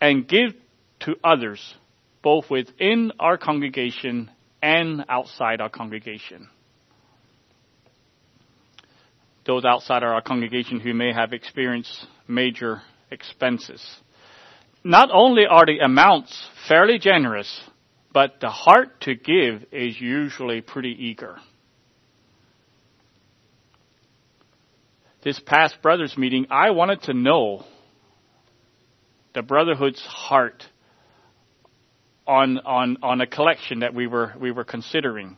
[0.00, 0.52] and give
[1.00, 1.74] to others
[2.22, 4.30] both within our congregation
[4.62, 6.48] and outside our congregation.
[9.46, 13.84] Those outside our congregation who may have experienced major expenses.
[14.84, 17.62] Not only are the amounts fairly generous,
[18.12, 21.38] but the heart to give is usually pretty eager.
[25.22, 27.64] This past brothers meeting, I wanted to know
[29.34, 30.64] the Brotherhood's heart
[32.30, 35.36] on, on, on a collection that we were, we were considering.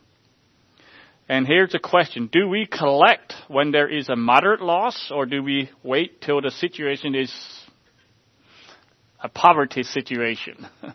[1.27, 2.29] And here's a question.
[2.31, 6.51] Do we collect when there is a moderate loss or do we wait till the
[6.51, 7.33] situation is
[9.19, 10.67] a poverty situation?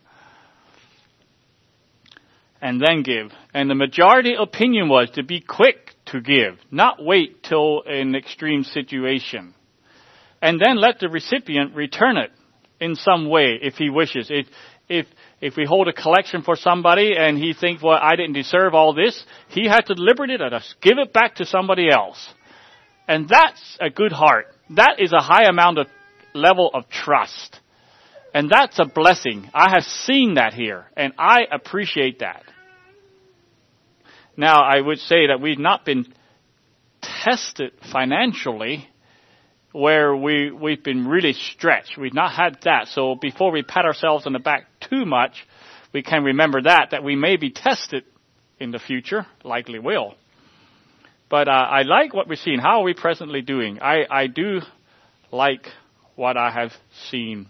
[2.62, 3.32] and then give.
[3.52, 8.62] And the majority opinion was to be quick to give, not wait till an extreme
[8.62, 9.52] situation.
[10.40, 12.30] And then let the recipient return it
[12.80, 14.28] in some way if he wishes.
[14.30, 14.46] If,
[14.88, 15.06] if,
[15.40, 18.92] if we hold a collection for somebody and he thinks, well, I didn't deserve all
[18.92, 22.28] this, he had to liberate it us, give it back to somebody else.
[23.06, 24.46] And that's a good heart.
[24.70, 25.86] That is a high amount of
[26.34, 27.60] level of trust.
[28.34, 29.50] And that's a blessing.
[29.54, 32.42] I have seen that here, and I appreciate that.
[34.36, 36.12] Now, I would say that we've not been
[37.00, 38.88] tested financially
[39.78, 41.96] where we, we've been really stretched.
[41.96, 42.88] We've not had that.
[42.88, 45.46] So before we pat ourselves on the back too much,
[45.94, 48.02] we can remember that, that we may be tested
[48.58, 50.14] in the future, likely will.
[51.30, 52.58] But uh, I like what we're seeing.
[52.58, 53.80] How are we presently doing?
[53.80, 54.62] I, I do
[55.30, 55.68] like
[56.16, 56.72] what I have
[57.10, 57.46] seen.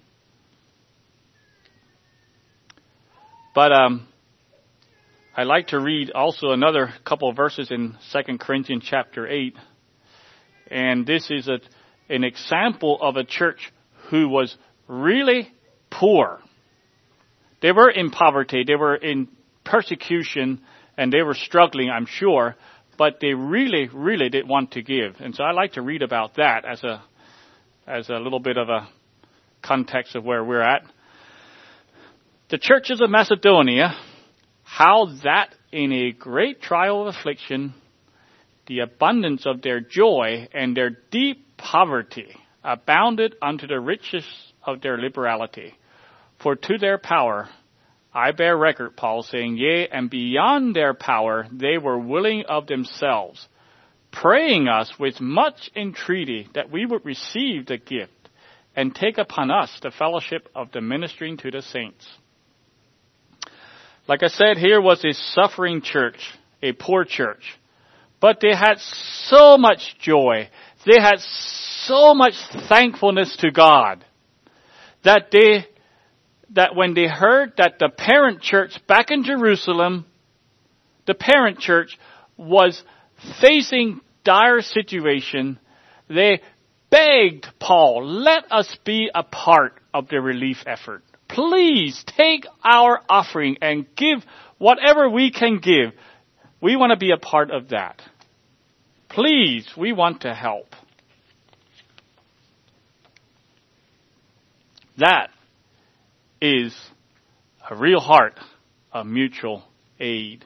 [3.54, 4.06] But um,
[5.34, 9.56] I like to read also another couple of verses in 2 Corinthians chapter 8.
[10.70, 11.60] And this is a
[12.08, 13.72] an example of a church
[14.10, 14.56] who was
[14.86, 15.50] really
[15.90, 16.40] poor.
[17.60, 19.28] They were in poverty, they were in
[19.64, 20.62] persecution,
[20.96, 22.56] and they were struggling, I'm sure,
[22.96, 25.16] but they really, really did want to give.
[25.20, 27.02] And so I like to read about that as a,
[27.86, 28.88] as a little bit of a
[29.62, 30.82] context of where we're at.
[32.50, 33.94] The churches of Macedonia,
[34.62, 37.74] how that in a great trial of affliction,
[38.68, 42.28] the abundance of their joy and their deep poverty
[42.62, 44.24] abounded unto the riches
[44.64, 45.74] of their liberality.
[46.40, 47.48] For to their power
[48.14, 53.46] I bear record, Paul, saying, Yea, and beyond their power they were willing of themselves,
[54.10, 58.12] praying us with much entreaty that we would receive the gift
[58.74, 62.06] and take upon us the fellowship of the ministering to the saints.
[64.06, 66.18] Like I said, here was a suffering church,
[66.62, 67.58] a poor church,
[68.20, 70.48] but they had so much joy
[70.88, 72.34] they had so much
[72.68, 74.04] thankfulness to God
[75.04, 75.66] that they,
[76.50, 80.06] that when they heard that the parent church back in Jerusalem,
[81.06, 81.98] the parent church
[82.36, 82.82] was
[83.40, 85.58] facing dire situation,
[86.08, 86.40] they
[86.90, 91.02] begged Paul, let us be a part of the relief effort.
[91.28, 94.24] Please take our offering and give
[94.56, 95.92] whatever we can give.
[96.60, 98.02] We want to be a part of that.
[99.08, 100.74] Please, we want to help.
[104.98, 105.30] That
[106.40, 106.74] is
[107.68, 108.38] a real heart
[108.92, 109.62] of mutual
[110.00, 110.44] aid.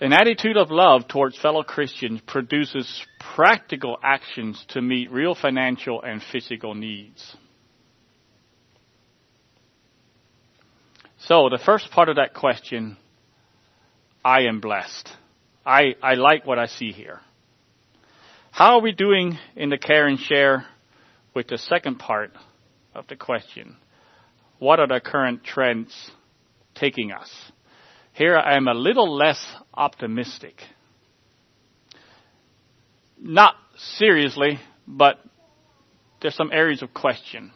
[0.00, 6.22] An attitude of love towards fellow Christians produces practical actions to meet real financial and
[6.22, 7.36] physical needs.
[11.26, 12.98] So, the first part of that question,
[14.22, 15.08] I am blessed.
[15.64, 17.20] I, I like what I see here.
[18.50, 20.66] How are we doing in the care and share
[21.32, 22.32] with the second part
[22.94, 23.76] of the question?
[24.58, 26.10] What are the current trends
[26.74, 27.30] taking us?
[28.12, 30.60] Here I am a little less optimistic.
[33.18, 33.54] Not
[33.96, 35.20] seriously, but
[36.20, 37.50] there's some areas of question.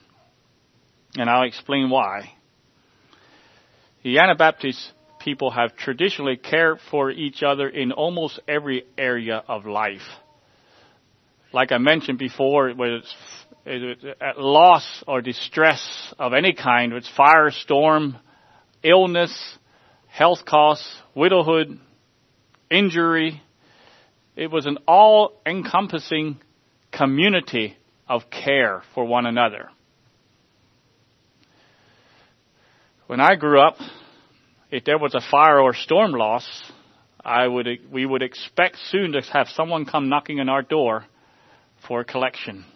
[1.16, 2.32] And I'll explain why.
[4.04, 10.06] The Anabaptist people have traditionally cared for each other in almost every area of life.
[11.52, 13.00] Like I mentioned before, whether
[13.66, 18.16] it's at loss or distress of any kind, it's fire, storm,
[18.84, 19.58] illness,
[20.06, 21.78] health costs, widowhood,
[22.70, 23.42] injury.
[24.36, 26.38] It was an all encompassing
[26.92, 27.76] community
[28.08, 29.70] of care for one another.
[33.08, 33.76] When I grew up,
[34.70, 36.46] if there was a fire or storm loss,
[37.24, 41.06] I would, we would expect soon to have someone come knocking on our door
[41.86, 42.66] for a collection.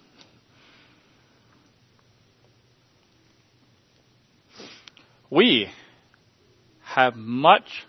[5.28, 5.68] We
[6.82, 7.84] have much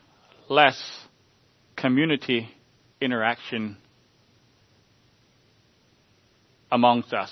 [0.49, 0.77] less
[1.77, 2.49] community
[2.99, 3.77] interaction
[6.69, 7.31] amongst us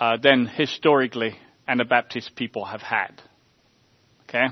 [0.00, 1.36] uh, than historically
[1.68, 3.22] Anabaptist people have had.
[4.22, 4.46] Okay?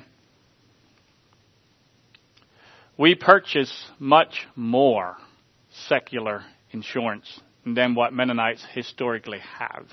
[2.99, 5.17] We purchase much more
[5.89, 9.87] secular insurance than what Mennonites historically have.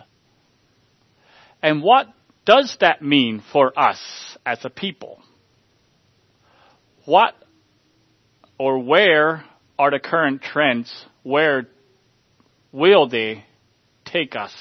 [1.61, 2.07] And what
[2.45, 5.21] does that mean for us as a people?
[7.05, 7.34] What
[8.57, 9.43] or where
[9.80, 11.05] are the current trends?
[11.24, 11.67] Where
[12.71, 13.45] will they
[14.05, 14.53] take us?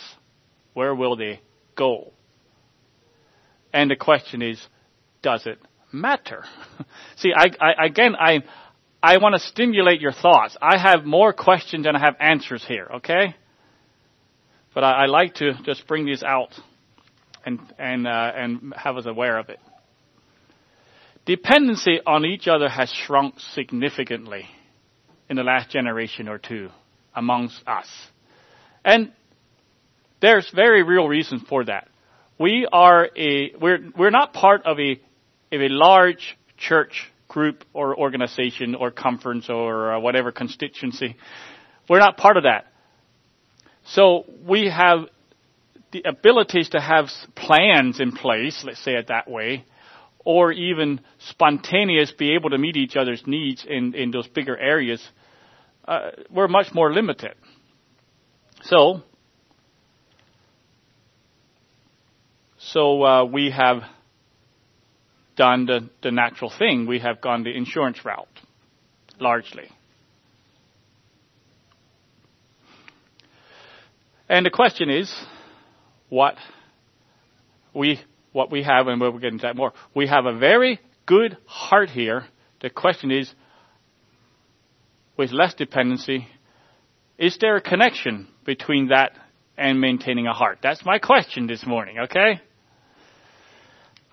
[0.74, 1.40] Where will they
[1.76, 2.12] go?
[3.72, 4.64] And the question is,
[5.22, 5.58] does it
[5.92, 6.44] matter?
[7.16, 8.40] See, I, I, again, I,
[9.02, 10.56] I want to stimulate your thoughts.
[10.60, 13.34] I have more questions than I have answers here, okay?
[14.74, 16.52] But I, I like to just bring these out
[17.44, 19.58] and and uh, and have us aware of it.
[21.24, 24.46] Dependency on each other has shrunk significantly
[25.28, 26.68] in the last generation or two
[27.14, 27.88] amongst us,
[28.84, 29.12] and
[30.20, 31.88] there's very real reasons for that.
[32.42, 35.00] We are a we're we're not part of a
[35.52, 41.14] of a large church group or organization or conference or uh, whatever constituency.
[41.88, 42.66] We're not part of that.
[43.84, 45.06] So we have
[45.92, 49.64] the abilities to have plans in place, let's say it that way,
[50.24, 55.00] or even spontaneous be able to meet each other's needs in, in those bigger areas,
[55.86, 57.34] uh, we're much more limited.
[58.62, 59.02] So,
[62.66, 63.82] so uh, we have
[65.36, 66.86] done the, the natural thing.
[66.86, 68.28] We have gone the insurance route,
[69.18, 69.68] largely.
[74.28, 75.12] And the question is,
[76.08, 76.36] what
[77.74, 78.00] we
[78.32, 79.72] what we have, and we'll get into that more.
[79.94, 82.24] We have a very good heart here.
[82.60, 83.30] The question is,
[85.18, 86.28] with less dependency,
[87.18, 89.12] is there a connection between that
[89.58, 90.60] and maintaining a heart?
[90.62, 91.98] That's my question this morning.
[92.04, 92.40] Okay.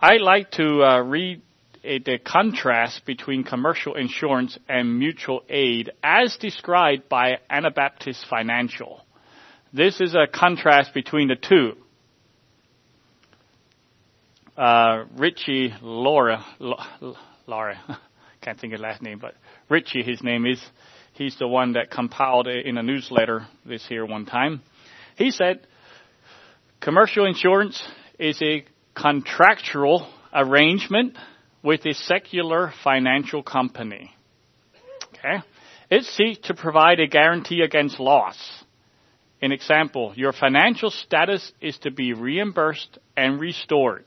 [0.01, 1.41] I like to uh, read
[1.83, 9.01] a, the contrast between commercial insurance and mutual aid as described by Anabaptist Financial.
[9.73, 11.73] This is a contrast between the two
[14.59, 16.45] uh, Richie Laura,
[17.47, 17.79] Laura,
[18.41, 19.33] can't think of last name, but
[19.69, 20.61] Richie, his name is.
[21.13, 24.61] He's the one that compiled in a newsletter this here one time.
[25.17, 25.67] He said,
[26.79, 27.83] commercial insurance
[28.17, 28.63] is a
[29.01, 31.15] contractual arrangement
[31.63, 34.11] with a secular financial company.
[35.09, 35.43] Okay?
[35.89, 38.37] It seeks to provide a guarantee against loss.
[39.41, 44.05] An example, your financial status is to be reimbursed and restored.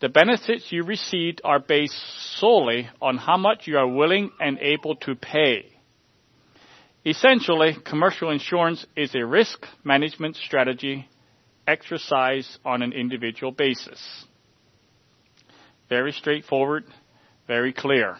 [0.00, 1.98] The benefits you received are based
[2.38, 5.66] solely on how much you are willing and able to pay.
[7.04, 11.08] Essentially, commercial insurance is a risk management strategy
[11.70, 14.00] exercised on an individual basis.
[15.88, 16.84] Very straightforward,
[17.46, 18.16] very clear.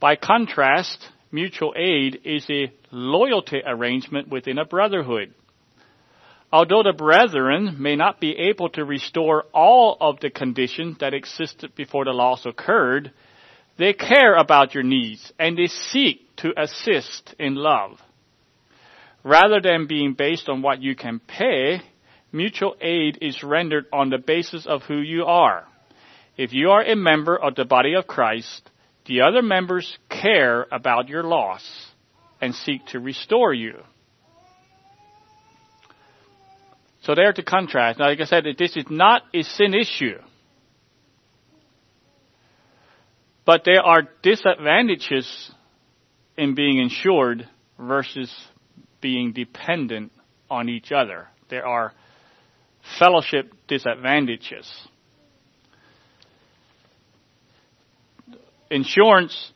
[0.00, 0.98] By contrast,
[1.30, 5.32] mutual aid is a loyalty arrangement within a brotherhood.
[6.52, 11.76] Although the brethren may not be able to restore all of the conditions that existed
[11.76, 13.12] before the loss occurred,
[13.78, 18.00] they care about your needs and they seek to assist in love.
[19.22, 21.80] Rather than being based on what you can pay,
[22.32, 25.66] mutual aid is rendered on the basis of who you are.
[26.36, 28.70] If you are a member of the body of Christ,
[29.06, 31.62] the other members care about your loss
[32.40, 33.74] and seek to restore you.
[37.02, 37.98] So there to contrast.
[37.98, 40.18] Now, like I said, this is not a sin issue.
[43.46, 45.50] But there are disadvantages
[46.36, 48.32] in being insured versus
[49.00, 50.12] being dependent
[50.50, 51.28] on each other.
[51.48, 51.92] There are
[52.98, 54.70] fellowship disadvantages.
[58.70, 59.52] Insurance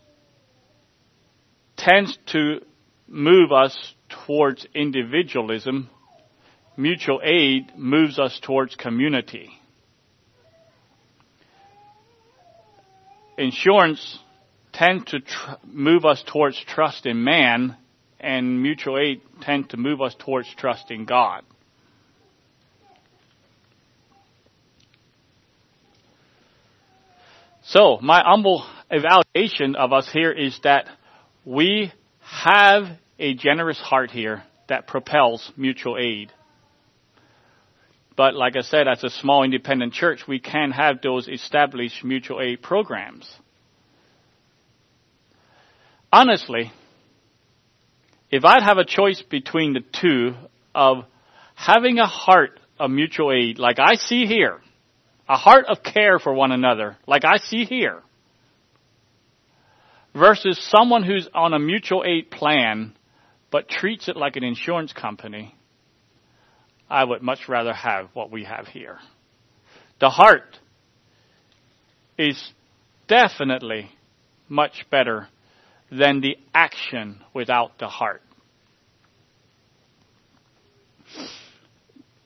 [1.76, 2.60] tends to
[3.06, 3.94] move us
[4.26, 5.88] towards individualism.
[6.76, 9.50] Mutual aid moves us towards community.
[13.38, 14.18] Insurance
[14.72, 17.76] tends to tr- move us towards trust in man,
[18.18, 21.42] and mutual aid tend to move us towards trust in God.
[27.66, 30.86] So, my humble evaluation of us here is that
[31.46, 32.84] we have
[33.18, 36.30] a generous heart here that propels mutual aid.
[38.16, 42.40] But like I said, as a small independent church, we can have those established mutual
[42.40, 43.34] aid programs.
[46.12, 46.70] Honestly,
[48.30, 50.34] if I'd have a choice between the two
[50.74, 51.04] of
[51.54, 54.60] having a heart of mutual aid, like I see here,
[55.28, 58.02] a heart of care for one another, like I see here,
[60.14, 62.94] versus someone who's on a mutual aid plan
[63.50, 65.54] but treats it like an insurance company,
[66.90, 68.98] I would much rather have what we have here.
[70.00, 70.58] The heart
[72.18, 72.52] is
[73.06, 73.90] definitely
[74.48, 75.28] much better
[75.90, 78.22] than the action without the heart.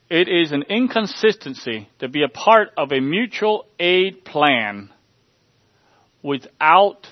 [0.09, 4.89] It is an inconsistency to be a part of a mutual aid plan
[6.23, 7.07] without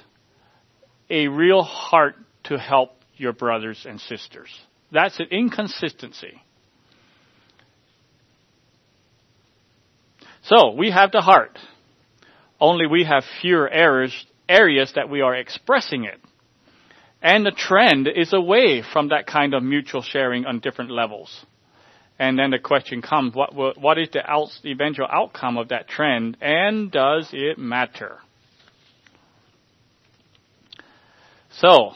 [1.10, 4.50] a real heart to help your brothers and sisters.
[4.92, 6.42] That's an inconsistency.
[10.44, 11.60] So, we have the heart.
[12.60, 16.20] Only we have fewer areas, areas that we are expressing it.
[17.22, 21.46] And the trend is away from that kind of mutual sharing on different levels.
[22.20, 24.24] And then the question comes, what, what is the
[24.66, 28.18] eventual outcome of that trend and does it matter?
[31.52, 31.92] So,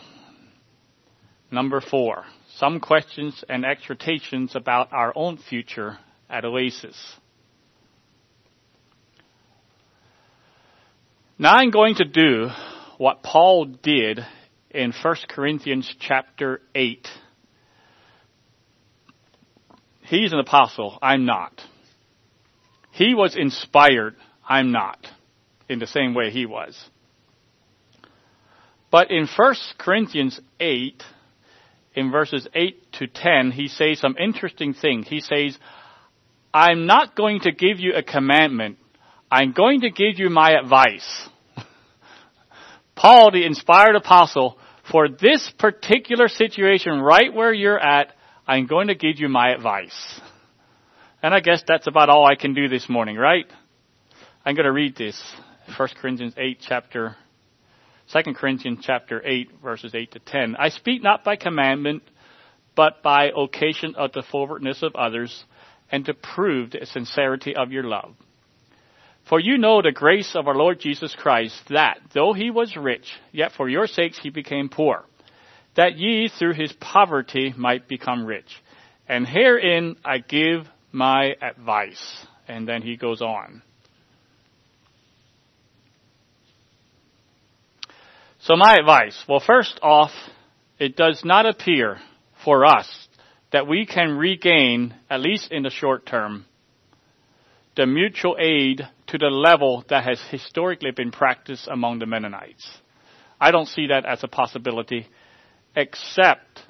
[1.52, 2.26] number four,
[2.58, 5.98] some questions and exhortations about our own future
[6.30, 7.16] at Oasis.
[11.38, 12.50] Now I'm going to do
[13.00, 14.20] what Paul did
[14.70, 17.08] in 1 Corinthians chapter 8
[20.12, 21.00] He's an apostle.
[21.02, 21.62] I'm not.
[22.92, 24.18] He was inspired.
[24.46, 25.08] I'm not.
[25.70, 26.78] In the same way he was.
[28.92, 31.02] But in 1 Corinthians 8,
[31.96, 35.08] in verses 8 to 10, he says some interesting things.
[35.08, 35.58] He says,
[36.54, 38.80] I'm not going to give you a commandment.
[39.32, 41.30] I'm going to give you my advice.
[42.96, 44.58] Paul, the inspired apostle,
[44.92, 48.12] for this particular situation right where you're at,
[48.52, 50.20] I'm going to give you my advice.
[51.24, 53.46] And I guess that's about all I can do this morning, right?
[54.44, 55.18] I'm going to read this.
[55.78, 57.16] 1 Corinthians 8 chapter,
[58.12, 60.58] 2 Corinthians chapter 8 verses 8 to 10.
[60.60, 62.04] I speak not by commandment,
[62.76, 65.46] but by occasion of the forwardness of others,
[65.90, 68.16] and to prove the sincerity of your love.
[69.30, 73.14] For you know the grace of our Lord Jesus Christ, that though he was rich,
[73.32, 75.06] yet for your sakes he became poor
[75.76, 78.62] that ye through his poverty might become rich.
[79.08, 82.26] And herein I give my advice.
[82.48, 83.62] And then he goes on.
[88.40, 90.12] So my advice, well first off,
[90.80, 92.00] it does not appear
[92.44, 92.90] for us
[93.52, 96.46] that we can regain, at least in the short term,
[97.76, 102.68] the mutual aid to the level that has historically been practiced among the Mennonites.
[103.40, 105.08] I don't see that as a possibility
[105.76, 106.62] except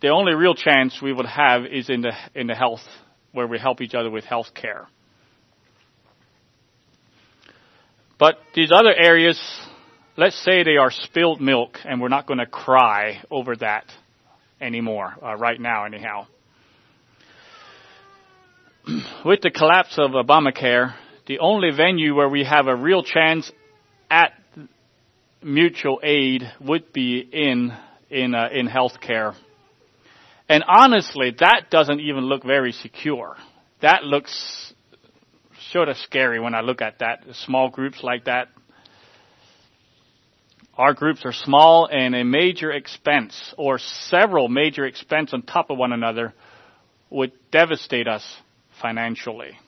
[0.00, 2.82] the only real chance we would have is in the in the health
[3.32, 4.86] where we help each other with health care.
[8.18, 9.38] But these other areas,
[10.16, 13.84] let's say they are spilled milk, and we're not going to cry over that
[14.58, 16.26] anymore, uh, right now, anyhow.
[19.24, 20.94] With the collapse of Obamacare,
[21.26, 23.52] the only venue where we have a real chance
[24.10, 24.32] at
[25.42, 27.72] mutual aid would be in
[28.10, 29.34] in uh, in healthcare.
[30.48, 33.36] And honestly, that doesn't even look very secure.
[33.82, 34.72] That looks
[35.72, 37.24] sort of scary when I look at that.
[37.32, 38.48] Small groups like that.
[40.78, 45.78] Our groups are small and a major expense or several major expense on top of
[45.78, 46.34] one another
[47.08, 48.24] would devastate us
[48.80, 49.58] financially.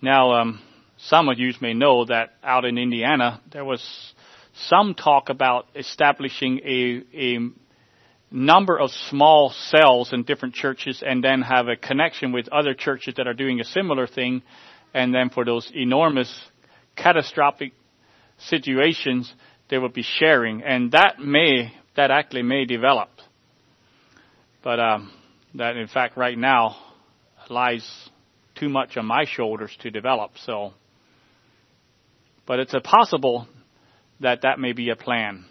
[0.00, 0.60] Now, um,
[1.08, 3.82] some of you may know that out in Indiana, there was
[4.68, 7.38] some talk about establishing a, a
[8.30, 13.14] number of small cells in different churches and then have a connection with other churches
[13.16, 14.42] that are doing a similar thing.
[14.94, 16.32] And then for those enormous
[16.96, 17.72] catastrophic
[18.38, 19.32] situations,
[19.68, 20.62] they will be sharing.
[20.62, 23.10] And that may, that actually may develop.
[24.62, 25.12] But um,
[25.54, 26.76] that in fact right now
[27.50, 27.86] lies
[28.54, 30.32] too much on my shoulders to develop.
[30.38, 30.72] So,
[32.46, 33.48] but it's possible
[34.20, 35.44] that that may be a plan.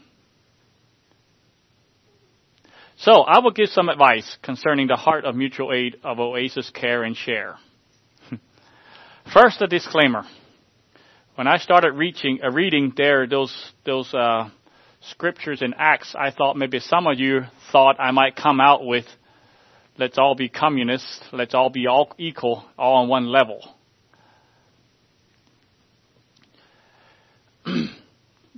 [2.98, 7.04] So I will give some advice concerning the heart of mutual aid of Oasis Care
[7.04, 7.58] and Share.
[9.34, 10.24] First, a disclaimer.
[11.36, 13.54] When I started reaching, uh, reading there those
[13.86, 14.50] those uh,
[15.10, 17.42] scriptures in Acts, I thought maybe some of you
[17.72, 19.06] thought I might come out with
[19.98, 23.60] let's all be communists, let's all be all equal, all on one level.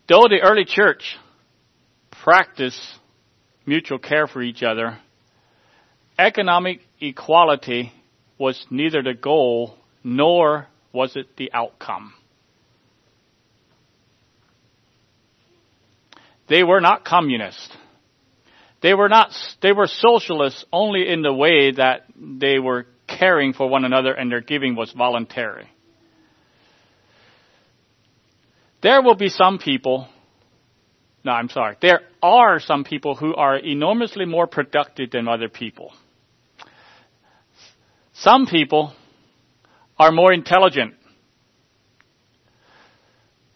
[0.07, 1.17] Though the early church
[2.23, 2.81] practiced
[3.65, 4.99] mutual care for each other,
[6.19, 7.91] economic equality
[8.37, 12.13] was neither the goal nor was it the outcome.
[16.47, 17.75] They were not communist.
[18.81, 19.31] They were not,
[19.63, 24.31] they were socialists only in the way that they were caring for one another and
[24.31, 25.67] their giving was voluntary.
[28.85, 30.07] There will be some people,
[31.23, 35.91] no, I'm sorry, there are some people who are enormously more productive than other people.
[38.13, 38.93] Some people
[39.97, 40.93] are more intelligent.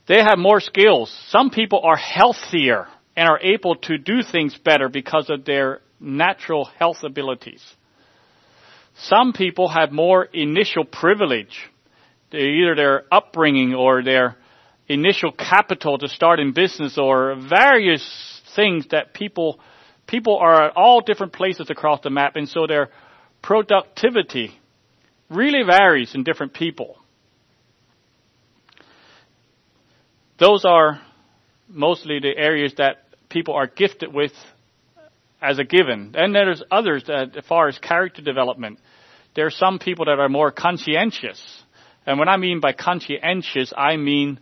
[0.08, 1.16] They have more skills.
[1.28, 6.66] Some people are healthier and are able to do things better because of their natural
[6.66, 7.62] health abilities.
[8.98, 11.70] Some people have more initial privilege,
[12.34, 14.39] either their upbringing or their
[14.90, 19.60] initial capital to start in business or various things that people
[20.08, 22.90] people are at all different places across the map and so their
[23.44, 24.60] productivity
[25.30, 26.98] really varies in different people.
[30.40, 31.00] Those are
[31.68, 34.32] mostly the areas that people are gifted with
[35.42, 36.16] as a given.
[36.18, 38.80] And there's others that, as far as character development,
[39.36, 41.42] there are some people that are more conscientious.
[42.06, 44.40] And when I mean by conscientious, I mean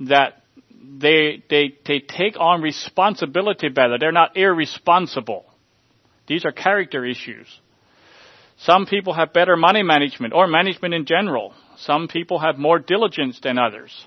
[0.00, 0.42] that
[0.82, 3.98] they, they, they take on responsibility better.
[3.98, 5.44] They're not irresponsible.
[6.26, 7.46] These are character issues.
[8.58, 11.54] Some people have better money management or management in general.
[11.78, 14.06] Some people have more diligence than others.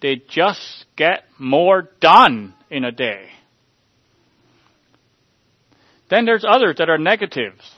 [0.00, 3.28] They just get more done in a day.
[6.10, 7.70] Then there's others that are negatives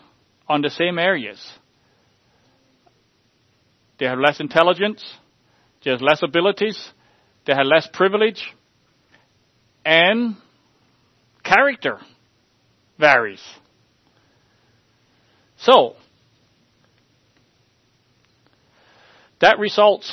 [0.49, 1.41] on the same areas.
[3.99, 5.05] They have less intelligence,
[5.85, 6.91] they have less abilities,
[7.47, 8.43] they have less privilege,
[9.85, 10.37] and
[11.43, 11.99] character
[12.99, 13.43] varies.
[15.59, 15.95] So,
[19.41, 20.13] that results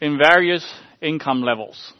[0.00, 0.66] in various
[1.00, 1.92] income levels.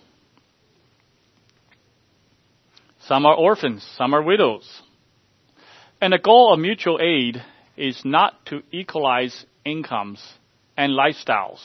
[3.06, 4.82] Some are orphans, some are widows.
[6.00, 7.42] And the goal of mutual aid
[7.76, 10.22] is not to equalize incomes
[10.76, 11.60] and lifestyles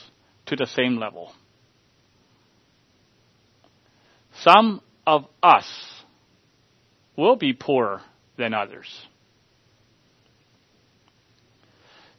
[0.47, 1.31] to the same level.
[4.41, 5.65] Some of us
[7.15, 8.01] will be poorer
[8.37, 8.87] than others.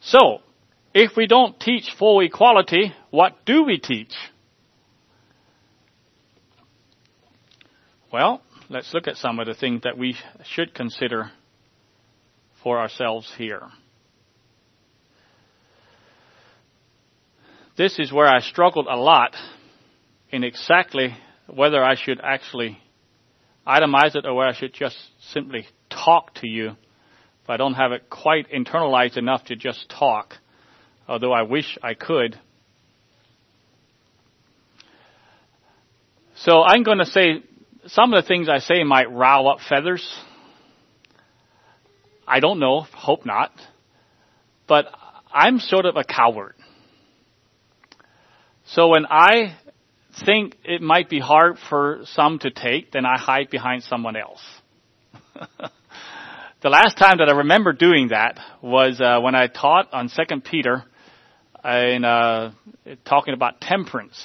[0.01, 0.39] So,
[0.95, 4.14] if we don't teach full equality, what do we teach?
[8.12, 8.41] Well,
[8.71, 11.33] let's look at some of the things that we should consider
[12.62, 13.62] for ourselves here.
[17.77, 19.37] This is where I struggled a lot
[20.31, 21.14] in exactly
[21.47, 22.78] whether I should actually
[23.66, 24.97] itemize it or whether I should just
[25.32, 26.70] simply talk to you.
[26.70, 30.34] If I don't have it quite internalized enough to just talk,
[31.09, 32.38] although I wish I could.
[36.36, 37.42] So I'm going to say
[37.86, 40.05] some of the things I say might rile up feathers.
[42.26, 43.53] I don't know, hope not.
[44.66, 44.86] But
[45.32, 46.55] I'm sort of a coward.
[48.66, 49.57] So when I
[50.25, 54.43] think it might be hard for some to take, then I hide behind someone else.
[56.62, 60.45] the last time that I remember doing that was uh, when I taught on Second
[60.45, 60.85] Peter,
[61.67, 62.53] in uh,
[63.05, 64.23] talking about temperance.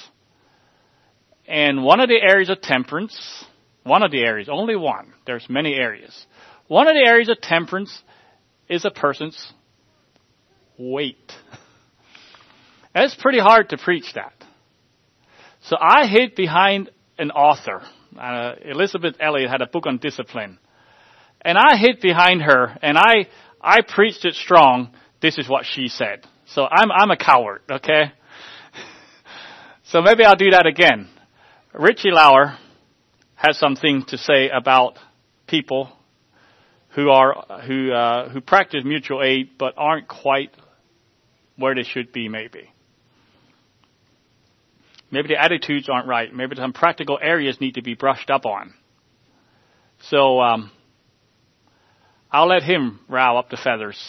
[1.47, 3.45] And one of the areas of temperance,
[3.83, 5.13] one of the areas, only one.
[5.25, 6.25] There's many areas.
[6.67, 8.01] One of the areas of temperance
[8.69, 9.51] is a person's
[10.77, 11.31] weight.
[12.93, 14.33] And it's pretty hard to preach that.
[15.61, 17.81] So I hid behind an author.
[18.19, 20.57] Uh, Elisabeth Elliot had a book on discipline.
[21.41, 23.27] And I hid behind her and I,
[23.61, 24.93] I preached it strong.
[25.21, 26.25] This is what she said.
[26.47, 28.11] So I'm, I'm a coward, okay?
[29.83, 31.09] so maybe I'll do that again.
[31.73, 32.57] Richie Lauer
[33.35, 34.97] has something to say about
[35.47, 35.89] people
[36.89, 40.51] who are, who, uh, who practice mutual aid but aren't quite
[41.55, 42.69] where they should be maybe.
[45.11, 46.33] Maybe the attitudes aren't right.
[46.33, 48.73] Maybe some practical areas need to be brushed up on.
[50.03, 50.71] So um,
[52.31, 54.01] I'll let him rile up the feathers.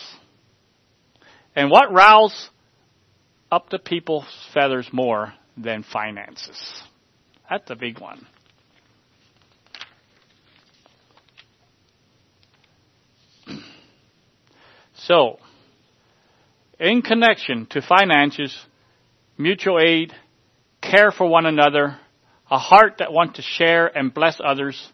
[1.56, 2.50] And what riles
[3.50, 6.82] up the people's feathers more than finances?
[7.50, 8.26] That's a big one.
[14.94, 15.40] So,
[16.78, 18.56] in connection to finances,
[19.36, 20.12] mutual aid,
[20.82, 21.96] care for one another,
[22.50, 24.86] a heart that wants to share and bless others.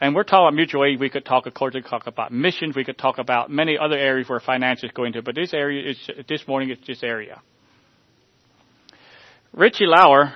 [0.00, 1.00] And we're talking about mutual aid.
[1.00, 2.76] We could talk, of course, we could talk about missions.
[2.76, 5.22] We could talk about many other areas where finances go into.
[5.22, 6.70] But this area is this morning.
[6.70, 7.42] It's this area.
[9.52, 10.34] Richie Lauer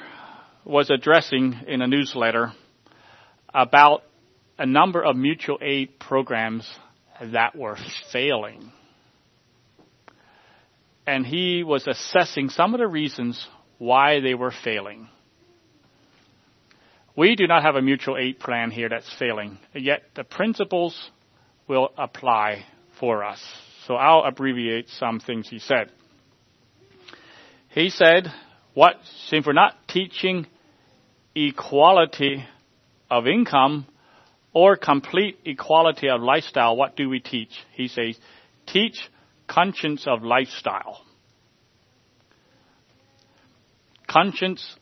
[0.65, 2.53] was addressing in a newsletter
[3.55, 4.03] about
[4.59, 6.69] a number of mutual aid programs
[7.21, 7.77] that were
[8.13, 8.73] failing.
[11.07, 13.47] And he was assessing some of the reasons
[13.79, 15.09] why they were failing.
[17.17, 21.11] We do not have a mutual aid plan here that's failing, yet the principles
[21.69, 22.65] will apply
[22.99, 23.43] for us.
[23.87, 25.91] So I'll abbreviate some things he said.
[27.71, 28.29] He said,
[28.75, 28.95] what,
[29.29, 30.47] since we're not teaching
[31.35, 32.45] equality
[33.11, 33.87] of income
[34.55, 37.51] or complete equality of lifestyle, what do we teach?
[37.75, 38.17] He says,
[38.67, 38.99] teach
[39.49, 41.03] conscience of lifestyle
[44.13, 44.77] conscience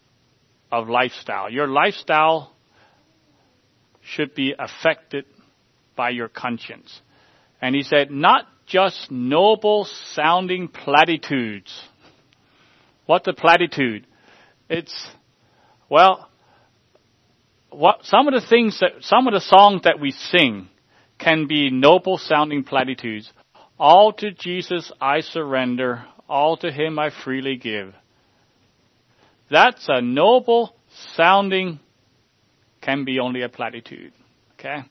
[0.73, 1.51] of lifestyle.
[1.51, 2.53] Your lifestyle
[4.03, 5.25] should be affected
[5.97, 7.01] by your conscience.
[7.61, 11.83] And he said, not just noble sounding platitudes.
[13.07, 14.07] What's a platitude?
[14.69, 14.95] It's,
[15.89, 16.31] well,
[17.71, 20.69] what, some of the things that, some of the songs that we sing
[21.19, 23.31] can be noble sounding platitudes.
[23.79, 27.95] All to Jesus I surrender, all to Him I freely give.
[29.51, 30.75] That's a noble
[31.17, 31.81] sounding,
[32.81, 34.13] can be only a platitude.
[34.55, 34.85] Okay?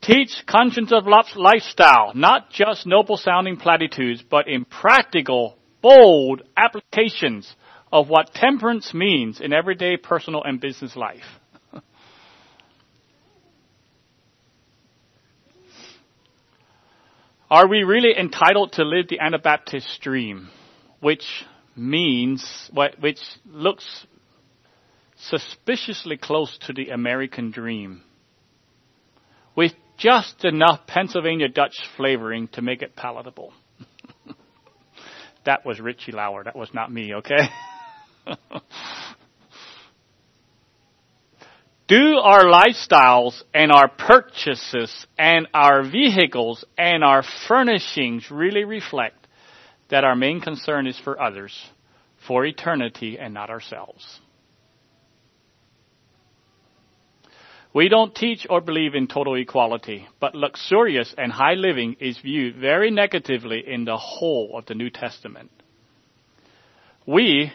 [0.00, 7.54] Teach conscience of lifestyle, not just noble sounding platitudes, but in practical, bold applications
[7.92, 11.24] of what temperance means in everyday personal and business life.
[17.50, 20.48] Are we really entitled to live the Anabaptist dream,
[21.00, 21.24] which
[21.76, 22.70] means,
[23.00, 24.06] which looks
[25.18, 28.02] suspiciously close to the American dream,
[29.54, 33.52] with just enough Pennsylvania Dutch flavoring to make it palatable.
[35.44, 36.44] that was Richie Lauer.
[36.44, 37.48] That was not me, okay?
[41.88, 49.25] Do our lifestyles and our purchases and our vehicles and our furnishings really reflect
[49.88, 51.54] that our main concern is for others,
[52.26, 54.20] for eternity, and not ourselves.
[57.76, 62.56] We don't teach or believe in total equality, but luxurious and high living is viewed
[62.56, 65.50] very negatively in the whole of the New Testament.
[67.06, 67.52] We,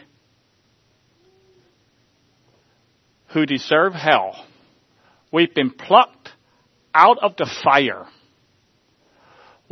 [3.32, 4.46] who deserve hell,
[5.32, 6.28] we've been plucked
[6.94, 8.06] out of the fire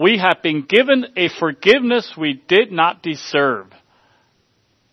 [0.00, 3.66] we have been given a forgiveness we did not deserve,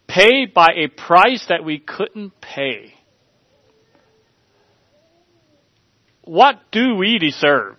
[0.05, 2.93] paid by a price that we couldn't pay.
[6.26, 7.78] What do we deserve?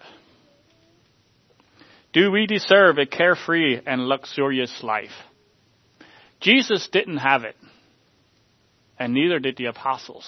[2.14, 5.11] Do we deserve a carefree and luxurious life?
[6.41, 7.57] Jesus didn't have it,
[8.99, 10.26] and neither did the apostles.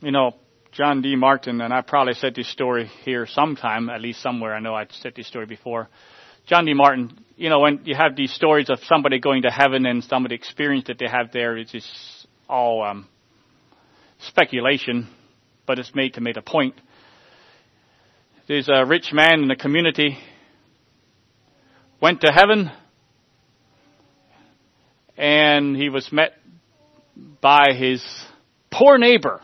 [0.00, 0.36] You know,
[0.78, 1.16] John D.
[1.16, 4.54] Martin, and I probably said this story here sometime, at least somewhere.
[4.54, 5.88] I know I've said this story before.
[6.46, 6.72] John D.
[6.72, 10.24] Martin, you know, when you have these stories of somebody going to heaven and some
[10.24, 11.88] of the experience that they have there, it's just
[12.48, 13.08] all um,
[14.20, 15.08] speculation,
[15.66, 16.76] but it's made to make a point.
[18.46, 20.16] There's a rich man in the community
[22.00, 22.70] went to heaven
[25.16, 26.34] and he was met
[27.40, 28.00] by his
[28.70, 29.40] poor neighbor.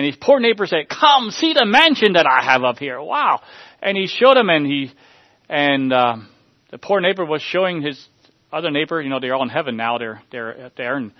[0.00, 2.98] And his poor neighbor said, come see the mansion that I have up here.
[3.02, 3.42] Wow.
[3.82, 4.90] And he showed him and he,
[5.46, 6.16] and, uh,
[6.70, 8.02] the poor neighbor was showing his
[8.50, 11.12] other neighbor, you know, they're all in heaven now, they're, they're there and,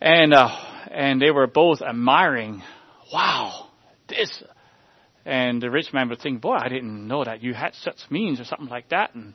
[0.00, 0.48] and, uh,
[0.90, 2.64] and they were both admiring,
[3.12, 3.68] wow,
[4.08, 4.42] this,
[5.24, 8.40] and the rich man would think, boy, I didn't know that you had such means
[8.40, 9.14] or something like that.
[9.14, 9.34] And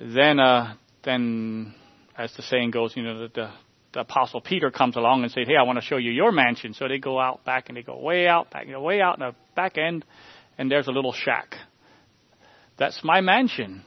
[0.00, 1.74] then, uh, then,
[2.16, 3.50] as the saying goes, you know, the, the,
[3.92, 6.74] the apostle Peter comes along and says, hey, I want to show you your mansion.
[6.74, 9.18] So they go out back and they go way out, back, you know, way out
[9.18, 10.04] in the back end,
[10.58, 11.54] and there's a little shack.
[12.78, 13.82] That's my mansion.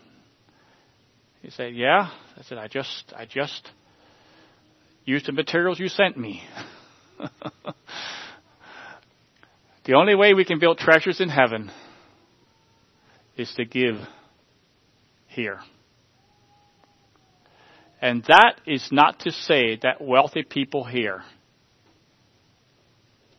[1.41, 2.09] He said, yeah.
[2.37, 3.69] I said, I just, I just
[5.05, 6.43] used the materials you sent me.
[9.83, 11.71] The only way we can build treasures in heaven
[13.35, 13.95] is to give
[15.27, 15.59] here.
[18.01, 21.21] And that is not to say that wealthy people here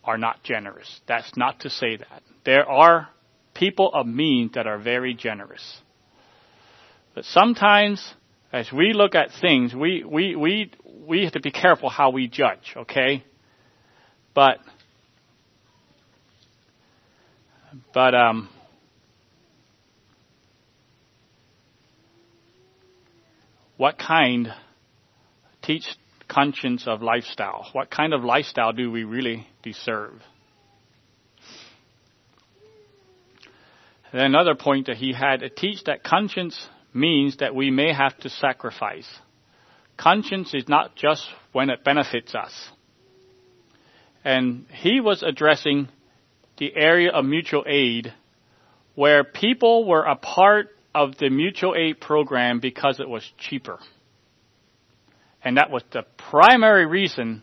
[0.05, 1.01] are not generous.
[1.07, 2.23] That's not to say that.
[2.45, 3.09] There are
[3.55, 5.81] people of means that are very generous.
[7.15, 8.15] But sometimes,
[8.53, 10.71] as we look at things, we, we, we,
[11.07, 13.25] we have to be careful how we judge, okay?
[14.35, 14.59] But
[17.93, 18.49] but um,
[23.83, 24.55] what kind
[25.61, 25.85] teach
[26.29, 27.67] conscience of lifestyle?
[27.73, 30.13] What kind of lifestyle do we really deserve?
[34.13, 39.09] Another point that he had teach that conscience means that we may have to sacrifice.
[39.97, 42.53] Conscience is not just when it benefits us.
[44.25, 45.89] And he was addressing
[46.57, 48.15] the area of mutual aid
[48.95, 53.79] where people were a part of the mutual aid program because it was cheaper.
[55.45, 57.43] And that was the primary reason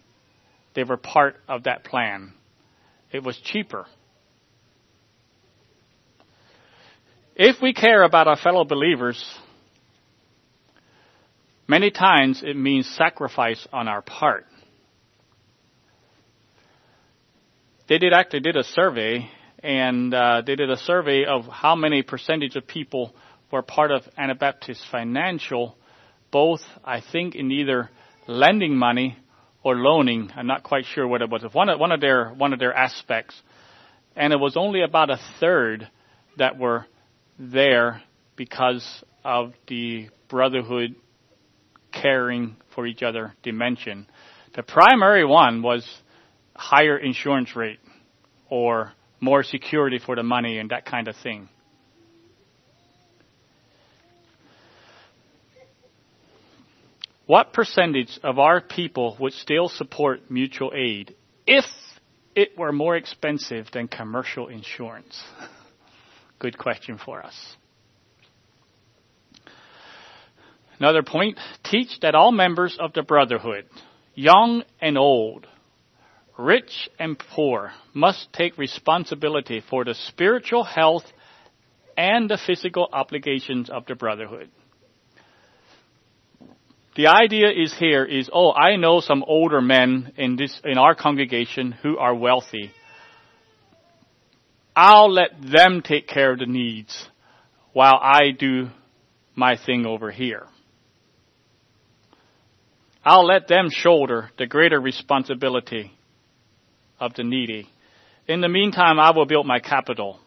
[0.75, 2.33] they were part of that plan.
[3.11, 3.85] It was cheaper.
[7.35, 9.23] If we care about our fellow believers,
[11.67, 14.45] many times it means sacrifice on our part.
[17.89, 19.29] they did actually did a survey,
[19.63, 23.13] and uh, they did a survey of how many percentage of people
[23.51, 25.75] were part of Anabaptist Financial,
[26.31, 27.89] both I think in either
[28.27, 29.17] lending money
[29.63, 30.31] or loaning.
[30.35, 31.43] I'm not quite sure what it was.
[31.51, 33.39] One of, one of their one of their aspects,
[34.15, 35.87] and it was only about a third
[36.37, 36.85] that were
[37.37, 38.01] there
[38.35, 40.95] because of the brotherhood
[41.91, 44.07] caring for each other dimension.
[44.55, 45.85] The primary one was
[46.55, 47.79] higher insurance rate
[48.49, 51.49] or more security for the money and that kind of thing.
[57.29, 61.13] What percentage of our people would still support mutual aid
[61.45, 61.63] if
[62.33, 65.23] it were more expensive than commercial insurance?
[66.39, 67.35] Good question for us.
[70.79, 73.65] Another point, teach that all members of the brotherhood,
[74.15, 75.45] young and old,
[76.35, 81.05] rich and poor, must take responsibility for the spiritual health
[81.95, 84.49] and the physical obligations of the brotherhood.
[86.95, 90.95] The idea is here is, oh, I know some older men in this, in our
[90.95, 92.71] congregation who are wealthy.
[94.75, 97.07] I'll let them take care of the needs
[97.73, 98.69] while I do
[99.35, 100.45] my thing over here.
[103.03, 105.91] I'll let them shoulder the greater responsibility
[106.99, 107.69] of the needy.
[108.27, 110.19] In the meantime, I will build my capital.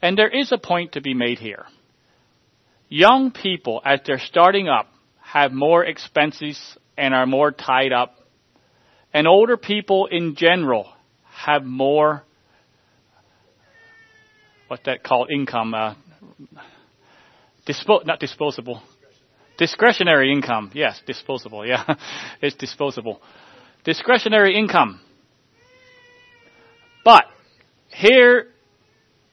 [0.00, 1.64] And there is a point to be made here.
[2.88, 4.86] Young people, as they're starting up,
[5.32, 6.58] have more expenses
[6.96, 8.16] and are more tied up.
[9.12, 10.92] And older people in general
[11.24, 12.24] have more,
[14.66, 15.94] what's that called, income, uh,
[17.66, 18.82] dispo- not disposable,
[19.56, 20.72] discretionary income.
[20.74, 21.64] Yes, disposable.
[21.66, 21.84] Yeah,
[22.42, 23.20] it's disposable.
[23.84, 25.00] Discretionary income.
[27.04, 27.24] But
[27.88, 28.48] here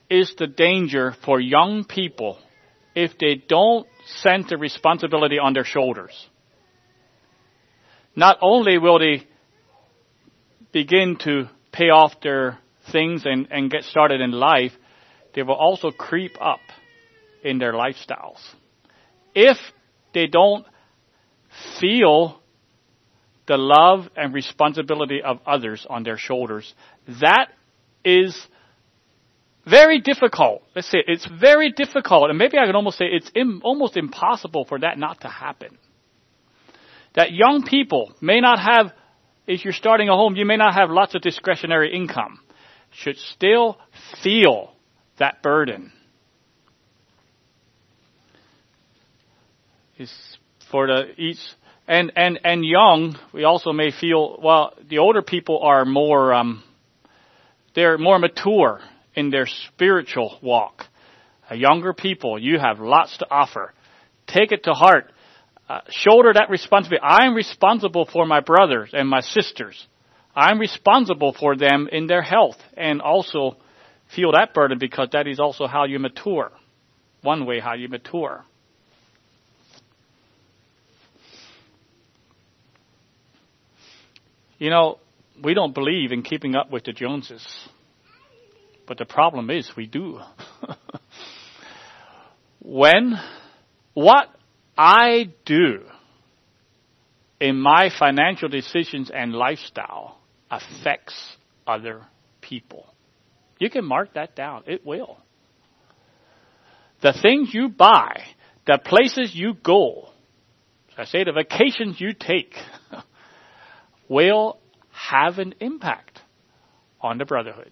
[0.09, 2.37] is the danger for young people
[2.97, 3.85] if they don't
[4.49, 6.27] the responsibility on their shoulders.
[8.15, 9.27] Not only will they
[10.71, 12.57] begin to pay off their
[12.91, 14.71] things and, and get started in life,
[15.35, 16.61] they will also creep up
[17.43, 18.39] in their lifestyles.
[19.35, 19.57] If
[20.15, 20.65] they don't
[21.79, 22.41] feel
[23.47, 26.73] the love and responsibility of others on their shoulders,
[27.21, 27.49] that
[28.03, 28.35] is
[29.70, 30.63] very difficult.
[30.76, 34.65] Let's say it's very difficult, and maybe I can almost say it's Im- almost impossible
[34.65, 35.78] for that not to happen.
[37.15, 38.93] That young people may not have,
[39.47, 42.39] if you're starting a home, you may not have lots of discretionary income,
[42.91, 43.78] should still
[44.24, 44.74] feel
[45.18, 45.91] that burden.
[49.97, 50.13] Is
[50.70, 51.39] for the each
[51.88, 54.74] and and and young, we also may feel well.
[54.88, 56.63] The older people are more um,
[57.74, 58.80] they're more mature
[59.18, 60.84] in their spiritual walk.
[61.49, 63.74] A younger people, you have lots to offer.
[64.28, 65.11] Take it to heart.
[65.68, 67.03] Uh, shoulder that responsibility.
[67.03, 69.86] I'm responsible for my brothers and my sisters.
[70.36, 73.57] I'm responsible for them in their health and also
[74.15, 76.51] feel that burden because that is also how you mature.
[77.24, 78.45] One way how you mature.
[84.59, 84.99] You know,
[85.43, 87.45] we don't believe in keeping up with the Joneses.
[88.88, 90.19] But the problem is we do.
[92.61, 93.19] when
[93.93, 94.29] what
[94.77, 95.81] I do
[97.39, 100.17] in my financial decisions and lifestyle
[100.49, 101.35] affects
[101.65, 102.03] other
[102.41, 102.85] people.
[103.59, 104.63] You can mark that down.
[104.67, 105.17] It will.
[107.01, 108.23] The things you buy,
[108.65, 110.09] the places you go,
[110.97, 112.55] I say the vacations you take,
[114.09, 114.59] will
[114.91, 116.21] have an impact
[117.01, 117.71] on the brotherhood.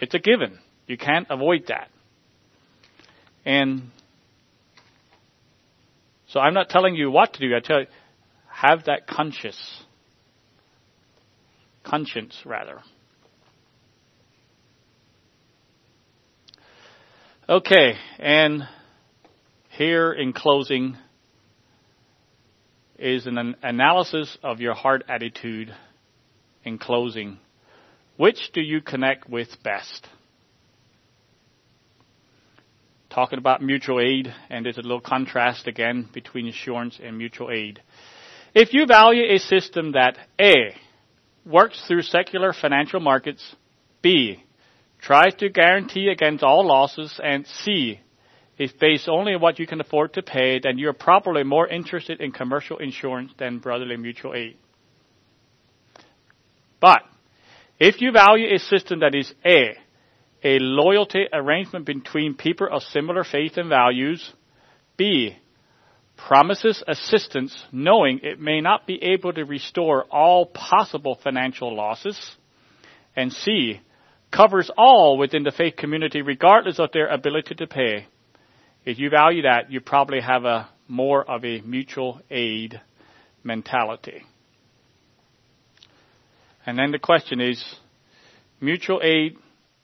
[0.00, 0.58] It's a given.
[0.86, 1.88] You can't avoid that.
[3.44, 3.90] And
[6.28, 7.54] so I'm not telling you what to do.
[7.54, 7.86] I tell you,
[8.48, 9.58] have that conscious,
[11.84, 12.80] conscience rather.
[17.48, 18.62] Okay, and
[19.70, 20.96] here in closing
[22.96, 25.74] is an analysis of your heart attitude
[26.64, 27.38] in closing
[28.20, 30.06] which do you connect with best?
[33.08, 37.80] Talking about mutual aid, and there's a little contrast again between insurance and mutual aid.
[38.54, 40.76] If you value a system that A,
[41.46, 43.56] works through secular financial markets,
[44.02, 44.44] B,
[45.00, 48.00] tries to guarantee against all losses, and C,
[48.58, 52.20] is based only on what you can afford to pay, then you're probably more interested
[52.20, 54.58] in commercial insurance than brotherly mutual aid.
[56.80, 57.00] But
[57.80, 59.74] if you value a system that is A,
[60.44, 64.32] a loyalty arrangement between people of similar faith and values,
[64.98, 65.36] B,
[66.16, 72.36] promises assistance knowing it may not be able to restore all possible financial losses,
[73.16, 73.80] and C,
[74.30, 78.06] covers all within the faith community regardless of their ability to pay.
[78.84, 82.80] If you value that, you probably have a more of a mutual aid
[83.42, 84.22] mentality.
[86.66, 87.62] And then the question is
[88.60, 89.36] mutual aid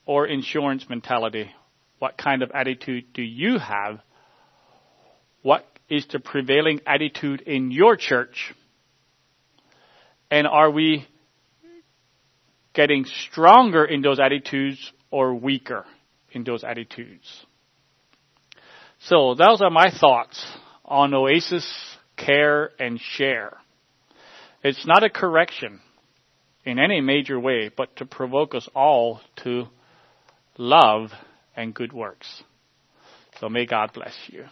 [0.05, 1.51] or insurance mentality?
[1.99, 4.01] What kind of attitude do you have?
[5.43, 8.55] What is the prevailing attitude in your church?
[10.31, 11.07] And are we
[12.75, 15.87] getting stronger in those attitudes or weaker
[16.33, 17.47] in those attitudes?
[19.01, 20.45] So those are my thoughts
[20.85, 21.67] on Oasis,
[22.17, 23.57] care, and share.
[24.63, 25.81] It's not a correction
[26.67, 29.69] in any major way, but to provoke us all to
[30.59, 31.13] love
[31.57, 32.43] and good works.
[33.41, 34.45] So may God bless you.